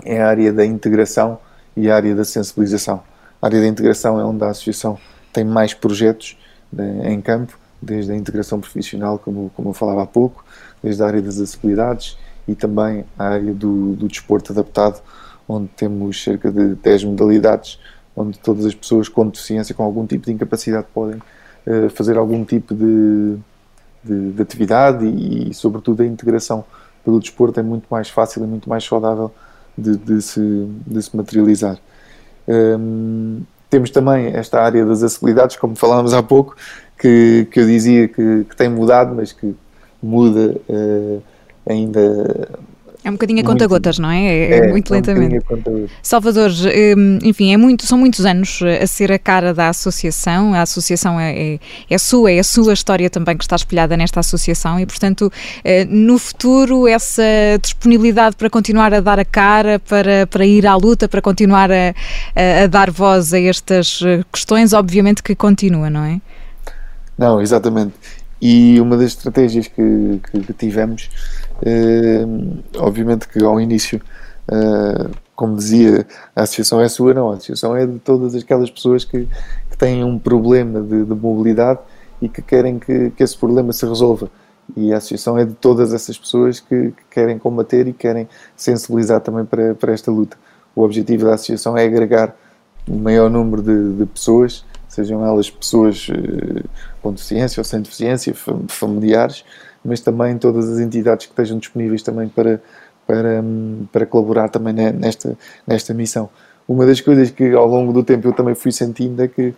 é 0.04 0.22
a 0.22 0.28
área 0.28 0.52
da 0.52 0.66
integração 0.66 1.40
e 1.76 1.90
a 1.90 1.96
área 1.96 2.14
da 2.14 2.26
sensibilização. 2.26 3.02
A 3.42 3.46
área 3.46 3.62
da 3.62 3.68
integração 3.68 4.20
é 4.20 4.26
onde 4.26 4.44
a 4.44 4.50
associação 4.50 4.98
tem 5.32 5.46
mais 5.46 5.74
projetos 5.74 6.38
né, 6.72 7.14
em 7.14 7.22
campo, 7.22 7.58
desde 7.82 8.12
a 8.12 8.16
integração 8.16 8.60
profissional, 8.60 9.20
como, 9.20 9.52
como 9.56 9.70
eu 9.70 9.74
falava 9.74 10.04
há 10.04 10.06
pouco, 10.06 10.44
desde 10.82 11.02
a 11.04 11.08
área 11.08 11.22
das 11.22 11.36
acessibilidades 11.36 12.18
e 12.48 12.56
também 12.56 13.06
a 13.18 13.26
área 13.26 13.54
do, 13.54 13.94
do 13.96 14.08
desporto 14.08 14.52
adaptado, 14.52 15.02
onde 15.48 15.68
temos 15.70 16.24
cerca 16.24 16.52
de 16.52 16.76
10 16.76 17.06
modalidades, 17.06 17.80
onde 18.16 18.40
todas 18.40 18.66
as 18.66 18.74
pessoas 18.74 19.08
com 19.08 19.28
deficiência, 19.28 19.76
com 19.76 19.84
algum 19.84 20.06
tipo 20.06 20.26
de 20.26 20.34
incapacidade, 20.34 20.88
podem 20.94 21.20
uh, 21.20 21.90
fazer 21.92 22.18
algum 22.18 22.44
tipo 22.44 22.74
de, 22.74 23.38
de, 24.04 24.32
de 24.32 24.42
atividade 24.42 25.06
e, 25.06 25.52
e, 25.52 25.54
sobretudo, 25.54 26.02
a 26.02 26.06
integração 26.06 26.66
pelo 27.04 27.20
desporto 27.20 27.60
é 27.60 27.64
muito 27.64 27.86
mais 27.90 28.10
fácil 28.10 28.44
e 28.44 28.48
muito 28.48 28.68
mais 28.70 28.84
saudável 28.84 29.32
de, 29.78 29.96
de 29.96 30.22
se, 30.22 30.68
se 31.02 31.16
materializar. 31.16 31.78
Um, 32.48 33.42
temos 33.70 33.90
também 33.90 34.28
esta 34.28 34.62
área 34.62 34.86
das 34.86 35.04
acessibilidades, 35.04 35.56
como 35.56 35.76
falávamos 35.76 36.14
há 36.14 36.24
pouco, 36.24 36.56
que, 36.98 37.48
que 37.52 37.60
eu 37.60 37.66
dizia 37.66 38.08
que, 38.08 38.46
que 38.46 38.56
tem 38.56 38.70
mudado, 38.70 39.14
mas 39.16 39.32
que 39.32 39.56
muda 40.02 40.56
uh, 40.70 41.22
ainda 41.68 42.50
é 43.04 43.10
um 43.10 43.14
bocadinho 43.14 43.40
a 43.42 43.44
conta-gotas, 43.44 44.00
não 44.00 44.10
é? 44.10 44.26
É, 44.26 44.58
é 44.58 44.68
muito 44.68 44.94
é 44.94 44.98
lentamente. 44.98 45.46
Um 45.50 45.88
Salvador, 46.02 46.52
hum, 46.98 47.20
enfim, 47.24 47.54
é 47.54 47.58
muito, 47.58 47.86
são 47.86 47.98
muitos 47.98 48.26
anos 48.26 48.60
a 48.82 48.86
ser 48.88 49.12
a 49.12 49.20
cara 49.20 49.54
da 49.54 49.70
associação. 49.70 50.54
A 50.54 50.62
associação 50.62 51.20
é, 51.20 51.54
é, 51.54 51.60
é 51.90 51.98
sua, 51.98 52.32
é 52.32 52.40
a 52.40 52.44
sua 52.44 52.74
história 52.74 53.10
também 53.10 53.38
que 53.38 53.44
está 53.44 53.56
espelhada 53.56 53.96
nesta 53.96 54.20
associação 54.20 54.80
e, 54.80 54.86
portanto, 54.86 55.32
eh, 55.64 55.86
no 55.86 56.18
futuro, 56.18 56.88
essa 56.88 57.24
disponibilidade 57.62 58.36
para 58.36 58.50
continuar 58.50 58.94
a 58.94 59.00
dar 59.00 59.20
a 59.20 59.26
cara, 59.26 59.80
para, 59.80 60.28
para 60.28 60.46
ir 60.46 60.66
à 60.68 60.76
luta, 60.76 61.08
para 61.08 61.22
continuar 61.22 61.72
a, 61.72 61.94
a, 62.64 62.68
dar 62.68 62.92
voz 62.92 63.34
a 63.34 63.40
estas 63.40 64.02
eh, 64.06 64.24
questões, 64.32 64.74
obviamente 64.74 65.24
que 65.24 65.36
continua, 65.36 65.90
não 65.90 66.04
é? 66.04 66.20
Não, 67.18 67.42
exatamente. 67.42 67.94
E 68.42 68.80
uma 68.80 68.98
das 68.98 69.08
estratégias 69.08 69.68
que, 69.68 70.20
que, 70.32 70.40
que 70.42 70.54
tivemos 70.54 71.10
obviamente 72.78 73.28
que 73.28 73.44
ao 73.44 73.60
início, 73.60 74.02
uh, 74.50 75.12
como 75.36 75.56
dizia, 75.56 76.06
a 76.36 76.44
associação 76.44 76.82
é 76.82 76.88
sua, 76.90 77.14
não, 77.14 77.32
a 77.32 77.36
associação 77.36 77.76
é 77.76 77.86
de 77.86 78.00
todas 78.00 78.36
aquelas 78.36 78.70
pessoas 78.70 79.04
que, 79.04 79.28
que 79.70 79.78
têm 79.78 80.04
um 80.04 80.18
problema 80.18 80.82
de, 80.82 81.04
de 81.04 81.14
mobilidade 81.14 81.80
e 82.22 82.28
que 82.28 82.42
querem 82.42 82.80
que, 82.80 83.12
que, 83.12 83.24
esse 83.24 83.38
problema 83.38 83.72
se 83.74 83.86
resolva. 83.86 84.30
E 84.76 84.92
a 84.92 84.98
associação 84.98 85.38
é 85.38 85.46
de 85.46 85.54
todas 85.54 85.94
essas 85.94 86.18
pessoas 86.18 86.60
que, 86.60 86.92
que 86.92 87.04
querem 87.10 87.38
combater 87.40 87.88
e 87.88 87.94
querem 87.94 88.28
sensibilizar 88.56 89.22
também 89.22 89.46
para, 89.46 89.76
para 89.76 89.94
esta 89.94 90.12
luta. 90.12 90.38
O 90.76 90.84
objetivo 90.84 91.26
da 91.26 91.36
associação 91.36 91.78
é 91.78 91.86
agregar 91.86 92.36
o 92.88 92.96
maior 92.96 93.30
número 93.30 93.62
de, 93.62 93.94
de 93.94 94.06
pessoas, 94.06 94.66
sejam 94.88 95.26
elas 95.26 95.50
pessoas 95.50 96.08
uh, 96.10 96.70
com 97.02 97.12
deficiência 97.12 97.60
ou 97.60 97.64
sem 97.64 97.82
deficiência, 97.82 98.34
familiares, 98.68 99.44
mas 99.84 100.00
também 100.02 100.38
todas 100.38 100.70
as 100.70 100.80
entidades 100.80 101.26
que 101.26 101.32
estejam 101.32 101.58
disponíveis 101.58 102.02
também 102.02 102.28
para, 102.28 102.62
para, 103.06 103.44
para 103.92 104.06
colaborar 104.06 104.50
também 104.50 104.74
nesta, 104.74 105.38
nesta 105.66 105.94
missão. 105.94 106.30
Uma 106.68 106.86
das 106.86 107.00
coisas 107.00 107.32
que 107.32 107.54
ao 107.54 107.66
longo 107.66 107.94
do 107.94 108.04
tempo 108.04 108.28
eu 108.28 108.34
também 108.34 108.54
fui 108.54 108.72
sentindo 108.72 109.22
é 109.24 109.28
que 109.28 109.54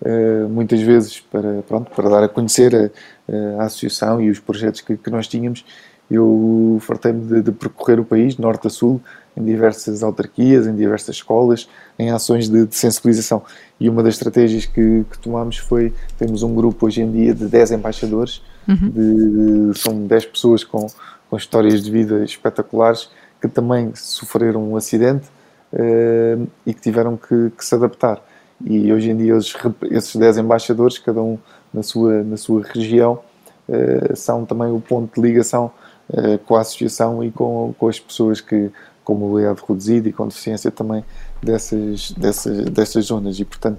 uh, 0.00 0.48
muitas 0.48 0.80
vezes 0.80 1.20
para, 1.20 1.62
pronto, 1.68 1.90
para 1.94 2.08
dar 2.08 2.24
a 2.24 2.28
conhecer 2.28 2.92
a, 3.28 3.62
a 3.62 3.66
associação 3.66 4.20
e 4.22 4.30
os 4.30 4.38
projetos 4.38 4.80
que, 4.80 4.96
que 4.96 5.10
nós 5.10 5.28
tínhamos, 5.28 5.64
eu 6.10 6.78
fartei-me 6.80 7.26
de, 7.26 7.42
de, 7.42 7.52
percorrer 7.52 7.98
o 7.98 8.04
país, 8.04 8.38
norte 8.38 8.68
a 8.68 8.70
sul, 8.70 9.00
em 9.36 9.44
diversas 9.44 10.02
autarquias, 10.02 10.66
em 10.66 10.74
diversas 10.74 11.16
escolas, 11.16 11.68
em 11.98 12.10
ações 12.10 12.48
de, 12.48 12.64
de 12.64 12.74
sensibilização. 12.74 13.42
E 13.78 13.88
uma 13.88 14.02
das 14.02 14.14
estratégias 14.14 14.64
que, 14.64 15.04
que 15.10 15.18
tomámos 15.18 15.58
foi, 15.58 15.92
temos 16.16 16.42
um 16.42 16.54
grupo 16.54 16.86
hoje 16.86 17.02
em 17.02 17.10
dia 17.10 17.34
de 17.34 17.46
10 17.46 17.72
embaixadores, 17.72 18.40
Uhum. 18.68 19.70
De, 19.70 19.78
são 19.78 20.06
10 20.06 20.26
pessoas 20.26 20.64
com, 20.64 20.86
com 21.30 21.36
histórias 21.36 21.82
de 21.82 21.90
vida 21.90 22.24
espetaculares 22.24 23.08
que 23.40 23.48
também 23.48 23.92
sofreram 23.94 24.72
um 24.72 24.76
acidente 24.76 25.26
uh, 25.72 26.46
e 26.64 26.74
que 26.74 26.80
tiveram 26.80 27.16
que, 27.16 27.50
que, 27.56 27.64
se 27.64 27.74
adaptar. 27.74 28.22
E 28.64 28.92
hoje 28.92 29.10
em 29.10 29.16
dia 29.16 29.32
eles, 29.32 29.54
esses 29.90 30.16
10 30.16 30.38
embaixadores, 30.38 30.98
cada 30.98 31.22
um 31.22 31.38
na 31.72 31.82
sua, 31.82 32.22
na 32.22 32.36
sua 32.36 32.62
região, 32.62 33.20
uh, 33.68 34.16
são 34.16 34.44
também 34.44 34.72
o 34.72 34.80
ponto 34.80 35.14
de 35.14 35.26
ligação 35.26 35.70
uh, 36.10 36.38
com 36.38 36.56
a 36.56 36.60
associação 36.60 37.22
e 37.22 37.30
com, 37.30 37.74
com 37.78 37.88
as 37.88 38.00
pessoas 38.00 38.40
que 38.40 38.70
com 39.04 39.14
mobilidade 39.14 39.60
reduzida 39.66 40.08
e 40.08 40.12
com 40.12 40.26
deficiência 40.26 40.68
também 40.68 41.04
dessas, 41.40 42.10
dessas, 42.10 42.64
dessas 42.64 43.04
zonas. 43.04 43.38
E 43.38 43.44
portanto, 43.44 43.78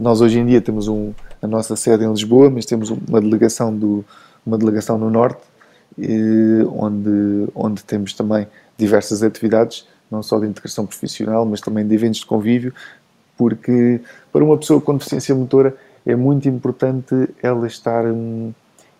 nós 0.00 0.20
hoje 0.20 0.38
em 0.38 0.46
dia 0.46 0.60
temos 0.60 0.86
um, 0.86 1.12
a 1.44 1.46
nossa 1.46 1.76
sede 1.76 2.04
em 2.04 2.10
Lisboa, 2.10 2.48
mas 2.48 2.64
temos 2.64 2.90
uma 2.90 3.20
delegação, 3.20 3.76
do, 3.76 4.02
uma 4.46 4.56
delegação 4.56 4.96
no 4.96 5.10
Norte, 5.10 5.42
onde, 6.72 7.48
onde 7.54 7.84
temos 7.84 8.14
também 8.14 8.46
diversas 8.78 9.22
atividades, 9.22 9.86
não 10.10 10.22
só 10.22 10.38
de 10.38 10.46
integração 10.46 10.86
profissional, 10.86 11.44
mas 11.44 11.60
também 11.60 11.86
de 11.86 11.94
eventos 11.94 12.20
de 12.20 12.26
convívio, 12.26 12.72
porque 13.36 14.00
para 14.32 14.42
uma 14.42 14.56
pessoa 14.56 14.80
com 14.80 14.96
deficiência 14.96 15.34
motora 15.34 15.76
é 16.06 16.16
muito 16.16 16.48
importante 16.48 17.14
ela 17.42 17.66
estar 17.66 18.06
hum, 18.06 18.52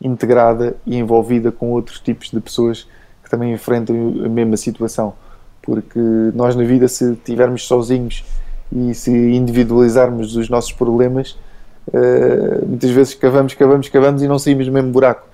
integrada 0.03 0.77
e 0.87 0.97
envolvida 0.97 1.51
com 1.51 1.71
outros 1.71 1.99
tipos 2.01 2.31
de 2.31 2.41
pessoas 2.41 2.87
que 3.23 3.31
também 3.31 3.55
enfrentam 3.55 3.97
a 4.25 4.29
mesma 4.29 4.57
situação. 4.59 5.15
Porque 5.63 5.99
nós 6.35 6.55
na 6.55 6.65
vida, 6.65 6.89
se 6.89 7.13
estivermos 7.13 7.67
sozinhos 7.67 8.23
e 8.71 8.95
se 8.95 9.11
individualizarmos 9.11 10.37
os 10.37 10.51
nossos 10.51 10.73
problemas, 10.73 11.39
uh, 11.89 12.67
muitas 12.67 12.91
vezes 12.91 13.15
cavamos, 13.15 13.55
cavamos, 13.55 13.89
cavamos 13.89 14.23
e 14.23 14.29
não 14.29 14.39
saímos 14.39 14.67
do 14.67 14.73
mesmo 14.73 14.91
buraco. 14.91 15.29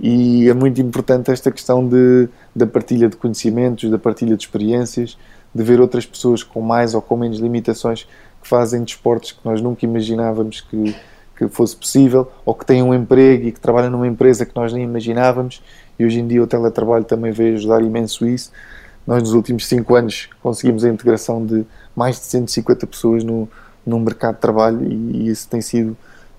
e 0.00 0.48
é 0.48 0.54
muito 0.54 0.80
importante 0.80 1.30
esta 1.30 1.50
questão 1.50 1.86
de, 1.86 2.28
da 2.54 2.66
partilha 2.66 3.08
de 3.08 3.16
conhecimentos, 3.16 3.90
da 3.90 3.98
partilha 3.98 4.36
de 4.36 4.42
experiências, 4.42 5.16
de 5.54 5.62
ver 5.62 5.80
outras 5.80 6.04
pessoas 6.04 6.42
com 6.42 6.60
mais 6.60 6.94
ou 6.94 7.00
com 7.00 7.16
menos 7.16 7.38
limitações 7.38 8.06
que 8.42 8.48
fazem 8.48 8.84
desportos 8.84 9.32
que 9.32 9.40
nós 9.44 9.60
nunca 9.60 9.84
imaginávamos 9.84 10.60
que, 10.60 10.94
que 11.36 11.48
fosse 11.48 11.74
possível, 11.74 12.30
ou 12.44 12.54
que 12.54 12.64
têm 12.64 12.82
um 12.82 12.94
emprego 12.94 13.48
e 13.48 13.52
que 13.52 13.58
trabalham 13.58 13.90
numa 13.90 14.06
empresa 14.06 14.46
que 14.46 14.54
nós 14.54 14.72
nem 14.72 14.84
imaginávamos, 14.84 15.62
e 15.98 16.04
hoje 16.04 16.20
em 16.20 16.26
dia 16.26 16.42
o 16.42 16.46
teletrabalho 16.46 17.04
também 17.04 17.32
veio 17.32 17.56
ajudar 17.56 17.82
imenso 17.82 18.26
isso. 18.26 18.52
Nós 19.06 19.22
nos 19.22 19.32
últimos 19.32 19.66
5 19.66 19.94
anos 19.94 20.28
conseguimos 20.42 20.84
a 20.84 20.88
integração 20.88 21.44
de 21.44 21.64
mais 21.94 22.16
de 22.16 22.24
150 22.26 22.86
pessoas 22.86 23.24
no, 23.24 23.48
no 23.86 24.00
mercado 24.00 24.34
de 24.34 24.40
trabalho 24.40 24.84
e, 24.84 24.94
e 24.94 25.28
isso 25.28 25.48
tem 25.48 25.60
sido 25.60 25.96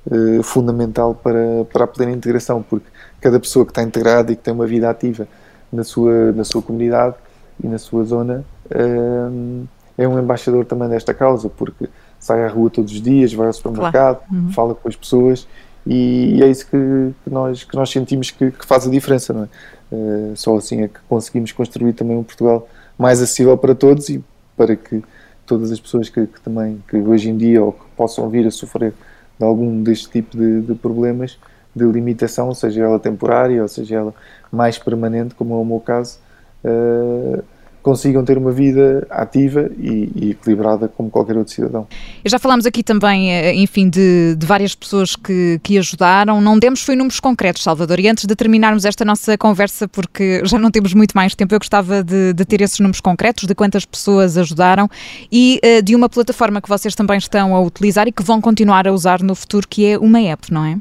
uh, 0.07 0.43
fundamental 0.43 1.15
para, 1.15 1.65
para 1.71 1.85
a 1.85 1.87
plena 1.87 2.11
integração, 2.11 2.61
porque 2.61 2.87
cada 3.21 3.39
pessoa 3.39 3.65
que 3.65 3.71
está 3.71 3.81
integrada 3.81 4.31
e 4.31 4.35
que 4.35 4.43
tem 4.43 4.53
uma 4.53 4.67
vida 4.67 4.89
ativa 4.89 5.27
na 5.71 5.83
sua, 5.83 6.31
na 6.33 6.43
sua 6.43 6.61
comunidade 6.61 7.15
e 7.63 7.67
na 7.67 7.77
sua 7.77 8.03
zona 8.03 8.43
uh, 8.67 9.67
é 9.97 10.07
um 10.07 10.19
embaixador 10.19 10.65
também 10.65 10.89
desta 10.89 11.13
causa, 11.13 11.49
porque 11.49 11.89
sai 12.19 12.43
à 12.43 12.49
rua 12.49 12.69
todos 12.69 12.91
os 12.91 13.01
dias, 13.01 13.33
vai 13.33 13.47
ao 13.47 13.53
supermercado, 13.53 14.17
claro. 14.17 14.43
uhum. 14.43 14.51
fala 14.51 14.75
com 14.75 14.87
as 14.87 14.95
pessoas 14.95 15.47
e, 15.85 16.43
é 16.43 16.49
isso 16.49 16.65
que, 16.65 17.13
que, 17.23 17.29
nós, 17.29 17.63
que 17.63 17.75
nós 17.75 17.89
sentimos 17.89 18.29
que, 18.29 18.51
que 18.51 18.65
faz 18.65 18.85
a 18.85 18.91
diferença, 18.91 19.31
não 19.33 19.43
é? 19.43 19.47
Uh, 19.89 20.33
só 20.35 20.57
assim 20.57 20.81
é 20.81 20.89
que 20.89 20.99
conseguimos 21.07 21.53
construir 21.53 21.93
também 21.93 22.17
um 22.17 22.23
Portugal 22.23 22.67
mais 22.97 23.21
acessível 23.21 23.57
para 23.57 23.73
todos 23.73 24.09
e 24.09 24.21
para 24.57 24.75
que 24.75 25.01
todas 25.47 25.71
as 25.71 25.79
pessoas 25.79 26.09
que, 26.09 26.27
que 26.27 26.41
também 26.41 26.83
que 26.87 26.97
hoje 26.97 27.29
em 27.29 27.37
dia 27.37 27.63
ou 27.63 27.71
que 27.71 27.85
possam 27.95 28.29
vir 28.29 28.45
a 28.45 28.51
sofrer 28.51 28.93
de 29.39 29.45
algum 29.45 29.81
deste 29.81 30.09
tipo 30.09 30.37
de, 30.37 30.61
de 30.61 30.75
problemas 30.75 31.39
de 31.75 31.85
limitação, 31.85 32.53
seja 32.53 32.83
ela 32.83 32.99
temporária 32.99 33.61
ou 33.61 33.67
seja 33.67 33.95
ela 33.95 34.13
mais 34.51 34.77
permanente, 34.77 35.35
como 35.35 35.53
é 35.53 35.57
o 35.57 35.65
meu 35.65 35.79
caso, 35.79 36.19
uh, 36.63 37.43
consigam 37.87 38.25
ter 38.25 38.37
uma 38.37 38.51
vida 38.51 39.07
ativa 39.09 39.71
e, 39.79 40.11
e, 40.13 40.31
equilibrada 40.31 40.89
como 40.89 41.09
qualquer 41.09 41.37
outro 41.37 41.53
cidadão. 41.53 41.87
Já 42.25 42.37
falámos 42.37 42.65
aqui 42.65 42.83
também, 42.83 43.31
eh, 43.31 43.55
enfim, 43.55 43.89
de, 43.89 44.35
de 44.35 44.45
várias 44.45 44.75
pessoas 44.75 45.15
que, 45.15 45.57
que, 45.63 45.77
ajudaram. 45.77 46.41
Não 46.41 46.59
demos 46.59 46.81
foi 46.81 46.97
números 46.97 47.21
concretos, 47.21 47.63
Salvador. 47.63 47.97
E 48.01 48.09
antes 48.09 48.25
de 48.25 48.35
terminarmos 48.35 48.83
esta 48.83 49.05
nossa 49.05 49.37
conversa, 49.37 49.87
porque 49.87 50.41
já 50.43 50.59
não 50.59 50.69
temos 50.69 50.93
muito 50.93 51.13
mais 51.13 51.33
tempo, 51.33 51.55
eu 51.55 51.59
gostava 51.59 52.03
de, 52.03 52.33
de 52.33 52.43
ter 52.43 52.59
esses 52.59 52.77
números 52.81 52.99
concretos 52.99 53.45
de 53.45 53.55
quantas 53.55 53.85
pessoas 53.85 54.37
ajudaram 54.37 54.89
e 55.31 55.61
uh, 55.63 55.81
de 55.81 55.95
uma 55.95 56.09
plataforma 56.09 56.61
que 56.61 56.67
vocês 56.67 56.93
também 56.93 57.17
estão 57.17 57.55
a 57.55 57.61
utilizar 57.61 58.05
e 58.05 58.11
que 58.11 58.21
vão 58.21 58.41
continuar 58.41 58.85
a 58.85 58.91
usar 58.91 59.23
no 59.23 59.33
futuro, 59.33 59.65
que 59.65 59.85
é 59.85 59.97
uma 59.97 60.19
app, 60.19 60.51
não 60.51 60.65
é? 60.65 60.77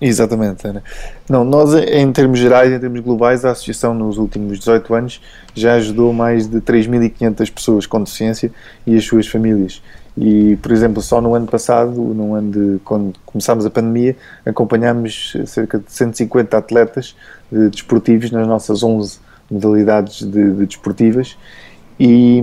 Exatamente, 0.00 0.64
Ana. 0.66 0.82
Não, 1.28 1.44
nós, 1.44 1.74
em 1.74 2.12
termos 2.12 2.38
gerais, 2.38 2.72
em 2.72 2.78
termos 2.78 3.00
globais, 3.00 3.44
a 3.44 3.50
Associação 3.50 3.92
nos 3.92 4.16
últimos 4.16 4.58
18 4.60 4.94
anos 4.94 5.20
já 5.54 5.74
ajudou 5.74 6.12
mais 6.12 6.46
de 6.46 6.60
3.500 6.60 7.52
pessoas 7.52 7.86
com 7.86 8.02
deficiência 8.02 8.52
e 8.86 8.96
as 8.96 9.04
suas 9.04 9.26
famílias. 9.26 9.82
E, 10.16 10.56
por 10.62 10.70
exemplo, 10.70 11.02
só 11.02 11.20
no 11.20 11.34
ano 11.34 11.46
passado, 11.46 12.00
no 12.00 12.34
ano 12.34 12.50
de 12.50 12.80
quando 12.84 13.12
começámos 13.26 13.66
a 13.66 13.70
pandemia, 13.70 14.16
acompanhámos 14.46 15.36
cerca 15.46 15.78
de 15.78 15.90
150 15.90 16.56
atletas 16.56 17.16
de 17.50 17.68
desportivos 17.68 18.30
nas 18.30 18.46
nossas 18.46 18.82
11 18.84 19.18
modalidades 19.50 20.22
de, 20.22 20.52
de 20.52 20.66
desportivas 20.66 21.36
e, 21.98 22.42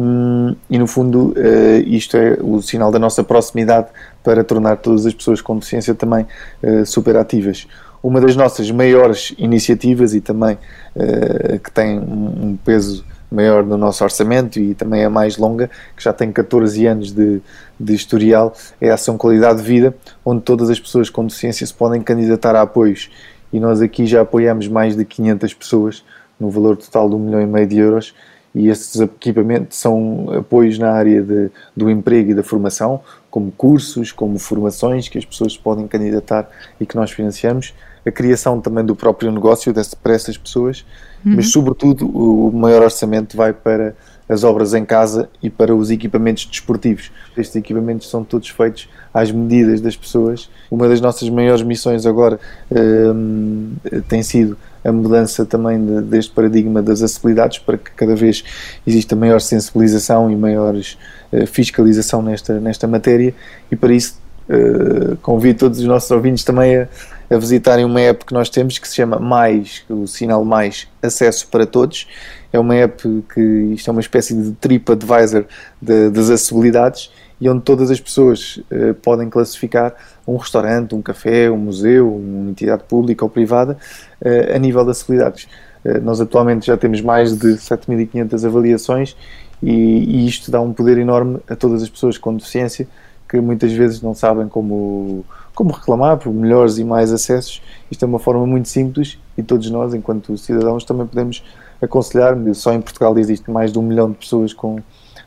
e, 0.69 0.77
no 0.77 0.85
fundo 0.85 1.33
uh, 1.37 1.79
isto 1.87 2.17
é 2.17 2.37
o 2.41 2.61
sinal 2.61 2.91
da 2.91 2.99
nossa 2.99 3.23
proximidade 3.23 3.87
para 4.23 4.43
tornar 4.43 4.77
todas 4.77 5.05
as 5.05 5.13
pessoas 5.13 5.41
com 5.41 5.55
deficiência 5.55 5.95
também 5.95 6.25
uh, 6.61 6.85
super 6.85 7.15
ativas. 7.15 7.67
Uma 8.03 8.19
das 8.19 8.35
nossas 8.35 8.69
maiores 8.69 9.33
iniciativas 9.37 10.13
e 10.13 10.21
também 10.21 10.57
uh, 10.95 11.59
que 11.59 11.71
tem 11.71 11.97
um 11.97 12.57
peso 12.63 13.05
maior 13.31 13.63
no 13.65 13.77
nosso 13.77 14.03
orçamento 14.03 14.59
e 14.59 14.73
também 14.73 15.03
é 15.03 15.09
mais 15.09 15.37
longa, 15.37 15.69
que 15.95 16.03
já 16.03 16.13
tem 16.13 16.31
14 16.31 16.85
anos 16.85 17.11
de, 17.11 17.41
de 17.79 17.93
historial, 17.93 18.53
é 18.79 18.89
a 18.89 18.93
Ação 18.93 19.17
Qualidade 19.17 19.61
de 19.61 19.67
Vida, 19.67 19.95
onde 20.23 20.41
todas 20.41 20.69
as 20.69 20.79
pessoas 20.79 21.09
com 21.09 21.25
deficiência 21.25 21.65
se 21.65 21.73
podem 21.73 22.01
candidatar 22.01 22.55
a 22.55 22.61
apoios. 22.61 23.09
E 23.51 23.59
nós 23.59 23.81
aqui 23.81 24.05
já 24.05 24.21
apoiamos 24.21 24.67
mais 24.67 24.95
de 24.95 25.05
500 25.05 25.53
pessoas, 25.53 26.03
no 26.39 26.49
valor 26.49 26.75
total 26.77 27.09
de 27.09 27.15
um 27.15 27.19
milhão 27.19 27.41
e 27.41 27.45
meio 27.45 27.67
de 27.67 27.77
euros, 27.77 28.13
e 28.55 28.69
esses 28.69 29.01
equipamentos 29.01 29.77
são 29.77 30.27
apoios 30.31 30.79
na 30.79 30.91
área 30.91 31.21
de, 31.21 31.51
do 31.75 31.89
emprego 31.89 32.31
e 32.31 32.33
da 32.33 32.41
formação, 32.41 33.01
como 33.29 33.51
cursos, 33.51 34.13
como 34.13 34.39
formações 34.39 35.09
que 35.09 35.17
as 35.17 35.25
pessoas 35.25 35.57
podem 35.57 35.85
candidatar 35.87 36.49
e 36.79 36.85
que 36.85 36.95
nós 36.95 37.11
financiamos, 37.11 37.73
a 38.05 38.11
criação 38.11 38.61
também 38.61 38.85
do 38.85 38.95
próprio 38.95 39.29
negócio 39.29 39.73
desse, 39.73 39.95
para 39.95 40.13
essas 40.13 40.37
pessoas, 40.37 40.85
uhum. 41.25 41.35
mas 41.35 41.51
sobretudo 41.51 42.07
o 42.07 42.49
maior 42.51 42.83
orçamento 42.83 43.35
vai 43.35 43.51
para 43.51 43.93
as 44.27 44.43
obras 44.43 44.73
em 44.73 44.83
casa 44.83 45.29
e 45.41 45.49
para 45.49 45.75
os 45.75 45.91
equipamentos 45.91 46.45
desportivos. 46.45 47.11
Estes 47.37 47.55
equipamentos 47.55 48.09
são 48.09 48.23
todos 48.23 48.49
feitos 48.49 48.89
às 49.13 49.31
medidas 49.31 49.81
das 49.81 49.95
pessoas. 49.95 50.49
Uma 50.69 50.87
das 50.87 50.99
nossas 50.99 51.29
maiores 51.29 51.61
missões 51.61 52.05
agora 52.05 52.39
hum, 52.71 53.73
tem 54.07 54.23
sido 54.23 54.57
a 54.83 54.91
mudança 54.91 55.45
também 55.45 55.83
de, 55.83 56.01
deste 56.01 56.31
paradigma 56.31 56.81
das 56.81 57.01
acessibilidades 57.01 57.59
para 57.59 57.77
que 57.77 57.91
cada 57.91 58.15
vez 58.15 58.43
exista 58.85 59.15
maior 59.15 59.41
sensibilização 59.41 60.29
e 60.29 60.35
maiores 60.35 60.97
uh, 61.31 61.47
fiscalização 61.47 62.21
nesta, 62.21 62.59
nesta 62.59 62.87
matéria 62.87 63.33
e 63.71 63.75
para 63.75 63.93
isso 63.93 64.19
uh, 64.47 65.17
convido 65.17 65.59
todos 65.59 65.79
os 65.79 65.85
nossos 65.85 66.11
ouvintes 66.11 66.43
também 66.43 66.77
a, 66.77 66.87
a, 67.29 67.37
visitarem 67.37 67.85
uma 67.85 67.99
app 68.01 68.25
que 68.25 68.33
nós 68.33 68.49
temos 68.49 68.77
que 68.77 68.87
se 68.87 68.95
chama 68.95 69.19
Mais, 69.19 69.83
o 69.89 70.07
sinal 70.07 70.43
Mais 70.43 70.87
Acesso 71.01 71.47
para 71.47 71.65
Todos. 71.65 72.07
É 72.51 72.59
uma 72.59 72.75
app 72.75 73.23
que 73.33 73.41
isto 73.73 73.89
é 73.89 73.91
uma 73.91 74.01
espécie 74.01 74.33
de 74.33 74.51
TripAdvisor 74.53 75.45
de, 75.81 76.09
das 76.09 76.29
acessibilidades 76.29 77.11
e 77.39 77.49
onde 77.49 77.61
todas 77.61 77.91
as 77.91 77.99
pessoas 77.99 78.57
uh, 78.71 78.93
podem 79.01 79.29
classificar 79.29 79.93
um 80.25 80.37
restaurante, 80.37 80.95
um 80.95 81.01
café, 81.01 81.51
um 81.51 81.57
museu, 81.57 82.15
uma 82.15 82.49
entidade 82.51 82.83
pública 82.83 83.25
ou 83.25 83.29
privada 83.29 83.77
uh, 84.21 84.55
a 84.55 84.57
nível 84.57 84.83
de 84.85 84.91
acessibilidades. 84.91 85.47
Uh, 85.83 86.01
nós 86.01 86.21
atualmente 86.21 86.67
já 86.67 86.77
temos 86.77 87.01
mais 87.01 87.37
de 87.37 87.55
7.500 87.55 88.45
avaliações 88.45 89.15
e, 89.61 89.71
e, 89.71 90.27
isto 90.27 90.51
dá 90.51 90.61
um 90.61 90.73
poder 90.73 90.97
enorme 90.97 91.39
a 91.49 91.55
todas 91.55 91.81
as 91.81 91.89
pessoas 91.89 92.17
com 92.17 92.35
deficiência 92.35 92.87
que 93.27 93.39
muitas 93.39 93.71
vezes 93.71 94.01
não 94.01 94.13
sabem 94.13 94.47
como, 94.47 95.25
como 95.53 95.71
reclamar 95.71 96.17
por 96.17 96.33
melhores 96.33 96.77
e 96.77 96.83
mais 96.83 97.11
acessos. 97.11 97.61
Isto 97.89 98.05
é 98.05 98.07
uma 98.07 98.19
forma 98.19 98.45
muito 98.45 98.69
simples 98.69 99.17
e 99.37 99.43
todos 99.43 99.69
nós, 99.69 99.93
enquanto 99.93 100.37
cidadãos, 100.37 100.83
também 100.83 101.07
podemos 101.07 101.43
aconselhar. 101.81 102.35
Só 102.53 102.73
em 102.73 102.81
Portugal 102.81 103.17
existe 103.17 103.49
mais 103.49 103.71
de 103.71 103.79
um 103.79 103.81
milhão 103.81 104.11
de 104.11 104.17
pessoas 104.17 104.53
com, 104.53 104.79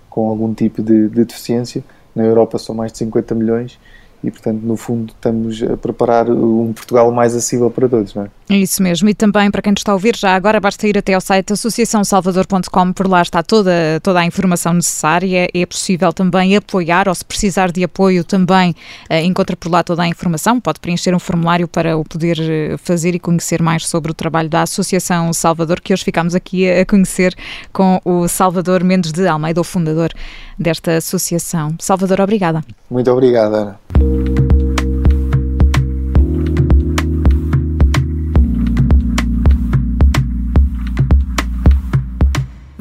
com 0.08 0.28
algum 0.28 0.54
tipo 0.54 0.82
de, 0.82 1.08
de 1.08 1.24
deficiência 1.24 1.84
na 2.18 2.24
Europa 2.24 2.58
são 2.58 2.74
mais 2.74 2.90
de 2.90 2.98
50 2.98 3.34
milhões 3.34 3.78
e, 4.22 4.30
portanto, 4.30 4.60
no 4.62 4.76
fundo, 4.76 5.12
estamos 5.12 5.62
a 5.62 5.76
preparar 5.76 6.28
um 6.28 6.72
Portugal 6.72 7.10
mais 7.12 7.34
acessível 7.34 7.70
para 7.70 7.88
todos, 7.88 8.14
não 8.14 8.24
é? 8.24 8.56
Isso 8.56 8.82
mesmo, 8.82 9.08
e 9.08 9.14
também 9.14 9.50
para 9.50 9.62
quem 9.62 9.72
nos 9.72 9.80
está 9.80 9.92
a 9.92 9.94
ouvir, 9.94 10.16
já 10.16 10.34
agora 10.34 10.58
basta 10.58 10.88
ir 10.88 10.96
até 10.96 11.14
ao 11.14 11.20
site 11.20 11.52
associaçãosalvador.com, 11.52 12.92
por 12.92 13.06
lá 13.06 13.22
está 13.22 13.42
toda, 13.42 14.00
toda 14.02 14.20
a 14.20 14.24
informação 14.24 14.72
necessária, 14.72 15.48
é 15.52 15.66
possível 15.66 16.12
também 16.12 16.56
apoiar, 16.56 17.08
ou 17.08 17.14
se 17.14 17.24
precisar 17.24 17.70
de 17.70 17.84
apoio 17.84 18.24
também 18.24 18.74
eh, 19.08 19.22
encontra 19.22 19.56
por 19.56 19.70
lá 19.70 19.82
toda 19.82 20.02
a 20.02 20.08
informação, 20.08 20.58
pode 20.60 20.80
preencher 20.80 21.14
um 21.14 21.18
formulário 21.18 21.68
para 21.68 21.96
o 21.96 22.04
poder 22.04 22.38
eh, 22.40 22.76
fazer 22.78 23.14
e 23.14 23.18
conhecer 23.18 23.62
mais 23.62 23.86
sobre 23.86 24.10
o 24.10 24.14
trabalho 24.14 24.48
da 24.48 24.62
Associação 24.62 25.32
Salvador, 25.32 25.80
que 25.80 25.92
hoje 25.92 26.04
ficamos 26.04 26.34
aqui 26.34 26.68
a 26.68 26.84
conhecer 26.86 27.34
com 27.72 28.00
o 28.04 28.26
Salvador 28.26 28.82
Mendes 28.82 29.12
de 29.12 29.28
Almeida, 29.28 29.60
o 29.60 29.64
fundador 29.64 30.10
desta 30.58 30.96
associação. 30.96 31.74
Salvador, 31.78 32.20
obrigada. 32.20 32.64
Muito 32.90 33.10
obrigada, 33.10 33.56
Ana. 33.56 34.07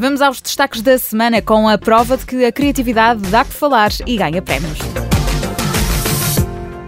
Vamos 0.07 0.21
aos 0.21 0.39
destaques 0.39 0.81
da 0.81 0.97
semana 0.97 1.41
com 1.41 1.67
a 1.67 1.77
prova 1.77 2.15
de 2.15 2.25
que 2.25 2.45
a 2.45 2.49
criatividade 2.49 3.19
dá 3.29 3.43
que 3.43 3.51
falar 3.51 3.91
e 4.05 4.15
ganha 4.15 4.41
prémios. 4.41 4.79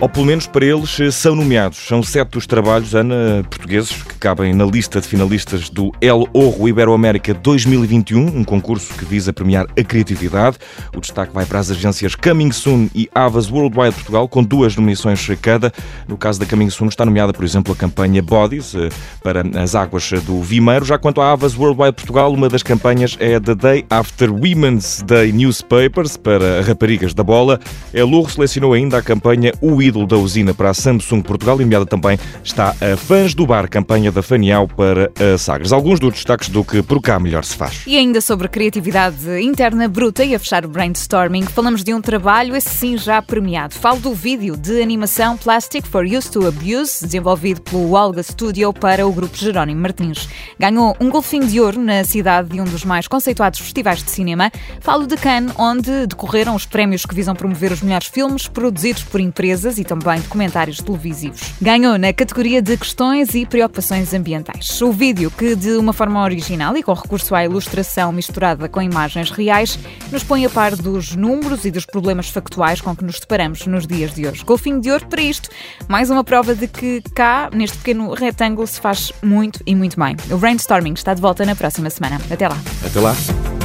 Ou 0.02 0.08
pelo 0.08 0.26
menos 0.26 0.48
para 0.48 0.66
eles 0.66 0.98
são 1.14 1.36
nomeados. 1.36 1.78
São 1.78 2.02
sete 2.02 2.38
os 2.38 2.48
trabalhos, 2.48 2.96
Ana, 2.96 3.44
portugueses, 3.50 3.92
que 3.92 4.16
cabem 4.16 4.54
na 4.54 4.64
lista 4.64 5.02
de 5.02 5.08
finalistas 5.08 5.70
do 5.70 5.92
El 6.00 6.26
Orro 6.32 6.70
Iberoamérica 6.70 7.34
2021, 7.34 8.28
um 8.28 8.46
concurso 8.46 8.94
que 8.94 9.04
visa 9.04 9.34
premiar 9.34 9.66
a 9.78 9.84
criatividade. 9.84 10.58
O 10.96 11.02
destaque 11.02 11.34
vai 11.34 11.46
para 11.46 11.60
as 11.60 11.70
agências 11.70 12.16
Coming 12.16 12.54
Soon 12.54 12.88
e 12.96 13.10
Avas 13.14 13.52
Worldwide 13.52 13.94
Portugal, 13.94 14.30
com 14.30 14.42
duas 14.42 14.74
nomeações 14.74 15.28
cada. 15.42 15.70
No 16.08 16.16
caso 16.16 16.40
da 16.40 16.46
Coming 16.46 16.70
Soon 16.70 16.88
está 16.88 17.06
nomeada, 17.06 17.34
por 17.34 17.44
exemplo, 17.44 17.74
a 17.74 17.76
campanha 17.76 18.22
Bodies 18.22 18.74
eh, 18.76 18.88
para 19.22 19.44
as 19.62 19.76
águas 19.76 20.10
do 20.26 20.42
Vimeiro. 20.42 20.86
Já 20.86 20.98
quanto 20.98 21.20
à 21.20 21.34
Avas 21.34 21.58
Worldwide 21.58 21.96
Portugal, 21.98 22.32
uma 22.32 22.48
das 22.48 22.64
campanhas 22.64 23.18
é 23.20 23.38
The 23.38 23.54
Day 23.54 23.86
After 23.90 24.32
Women's 24.32 25.04
Day 25.06 25.34
Newspapers 25.34 26.16
para 26.16 26.62
raparigas 26.62 27.14
da 27.14 27.22
bola. 27.24 27.60
El 27.94 28.14
Orro 28.14 28.30
selecionou 28.30 28.72
ainda 28.72 28.98
a 28.98 29.02
campanha 29.02 29.52
O 29.60 29.89
ídolo 29.90 30.08
da 30.08 30.18
usina 30.18 30.54
para 30.54 30.70
a 30.70 30.74
Samsung 30.74 31.22
Portugal. 31.22 31.62
Enviada 31.62 31.86
também 31.86 32.18
está 32.44 32.70
a 32.70 32.96
Fãs 32.98 33.34
do 33.34 33.46
Bar, 33.46 33.70
campanha 33.70 34.12
da 34.12 34.22
Fanial 34.22 34.68
para 34.68 35.12
a 35.20 35.38
Sagres. 35.38 35.72
Alguns 35.72 36.00
dos 36.00 36.14
destaques 36.14 36.50
do 36.50 36.64
que 36.64 36.82
por 36.82 37.02
cá 37.02 37.20
melhor 37.20 37.44
se 37.44 37.56
faz. 37.56 37.84
E 37.86 37.98
ainda 37.98 38.22
sobre 38.22 38.48
criatividade 38.48 39.42
interna 39.42 39.88
bruta 39.88 40.24
e 40.24 40.34
a 40.34 40.40
fechar 40.40 40.66
o 40.66 40.70
brainstorming, 40.70 41.44
falamos 41.44 41.84
de 41.84 41.94
um 41.94 42.02
trabalho, 42.02 42.56
esse 42.56 42.70
sim 42.70 42.98
já 42.98 43.22
premiado. 43.22 43.76
Falo 43.76 44.00
do 44.00 44.14
vídeo 44.14 44.56
de 44.56 44.82
animação 44.82 45.36
Plastic 45.36 45.86
for 45.86 46.06
Use 46.06 46.30
to 46.30 46.48
Abuse, 46.48 47.04
desenvolvido 47.04 47.62
pelo 47.62 47.92
Olga 47.94 48.22
Studio 48.22 48.72
para 48.72 49.08
o 49.08 49.12
grupo 49.12 49.36
Jerónimo 49.36 49.82
Martins. 49.82 50.30
Ganhou 50.60 50.96
um 51.00 51.10
golfinho 51.10 51.48
de 51.48 51.60
ouro 51.60 51.80
na 51.80 52.04
cidade 52.04 52.50
de 52.50 52.62
um 52.62 52.66
dos 52.66 52.86
mais 52.86 53.08
conceituados 53.08 53.60
festivais 53.60 54.04
de 54.04 54.12
cinema. 54.12 54.52
Falo 54.80 55.08
de 55.08 55.18
Cannes, 55.18 55.54
onde 55.58 56.06
decorreram 56.08 56.56
os 56.56 56.66
prémios 56.66 57.06
que 57.06 57.16
visam 57.16 57.36
promover 57.36 57.72
os 57.72 57.82
melhores 57.82 58.08
filmes 58.08 58.48
produzidos 58.48 59.04
por 59.04 59.20
empresas 59.20 59.79
e 59.80 59.84
também 59.84 60.20
documentários 60.22 60.78
televisivos. 60.78 61.54
Ganhou 61.62 61.98
na 61.98 62.14
categoria 62.14 62.62
de 62.62 62.78
questões 62.78 63.34
e 63.34 63.46
preocupações 63.46 64.14
ambientais. 64.14 64.82
O 64.82 64.92
vídeo, 64.92 65.32
que 65.32 65.56
de 65.56 65.72
uma 65.72 65.94
forma 65.94 66.22
original 66.22 66.76
e 66.78 66.84
com 66.84 66.94
recurso 66.94 67.34
à 67.34 67.44
ilustração 67.44 68.12
misturada 68.12 68.68
com 68.70 68.82
imagens 68.82 69.32
reais, 69.32 69.80
nos 70.12 70.24
põe 70.24 70.46
a 70.46 70.50
par 70.50 70.76
dos 70.76 71.16
números 71.16 71.66
e 71.66 71.72
dos 71.72 71.86
problemas 71.86 72.30
factuais 72.30 72.82
com 72.82 72.96
que 72.96 73.04
nos 73.04 73.20
deparamos 73.20 73.66
nos 73.66 73.88
dias 73.88 74.14
de 74.14 74.28
hoje. 74.28 74.44
Golfinho 74.44 74.82
de 74.82 74.92
ouro 74.92 75.08
para 75.08 75.22
isto, 75.22 75.50
mais 75.88 76.10
uma 76.10 76.24
prova 76.24 76.54
de 76.54 76.68
que 76.68 77.02
cá, 77.14 77.50
neste 77.54 77.78
pequeno 77.78 78.14
retângulo, 78.14 78.68
se 78.68 78.80
faz 78.80 79.12
muito 79.24 79.62
e 79.66 79.76
muito 79.76 80.00
bem. 80.00 80.16
O 80.32 80.38
brainstorming 80.38 80.94
está 80.94 81.14
de 81.14 81.22
volta 81.22 81.46
na 81.46 81.56
próxima 81.56 81.90
semana. 81.90 82.20
Até 82.30 82.48
lá. 82.48 82.58
Até 82.86 83.00
lá. 83.00 83.59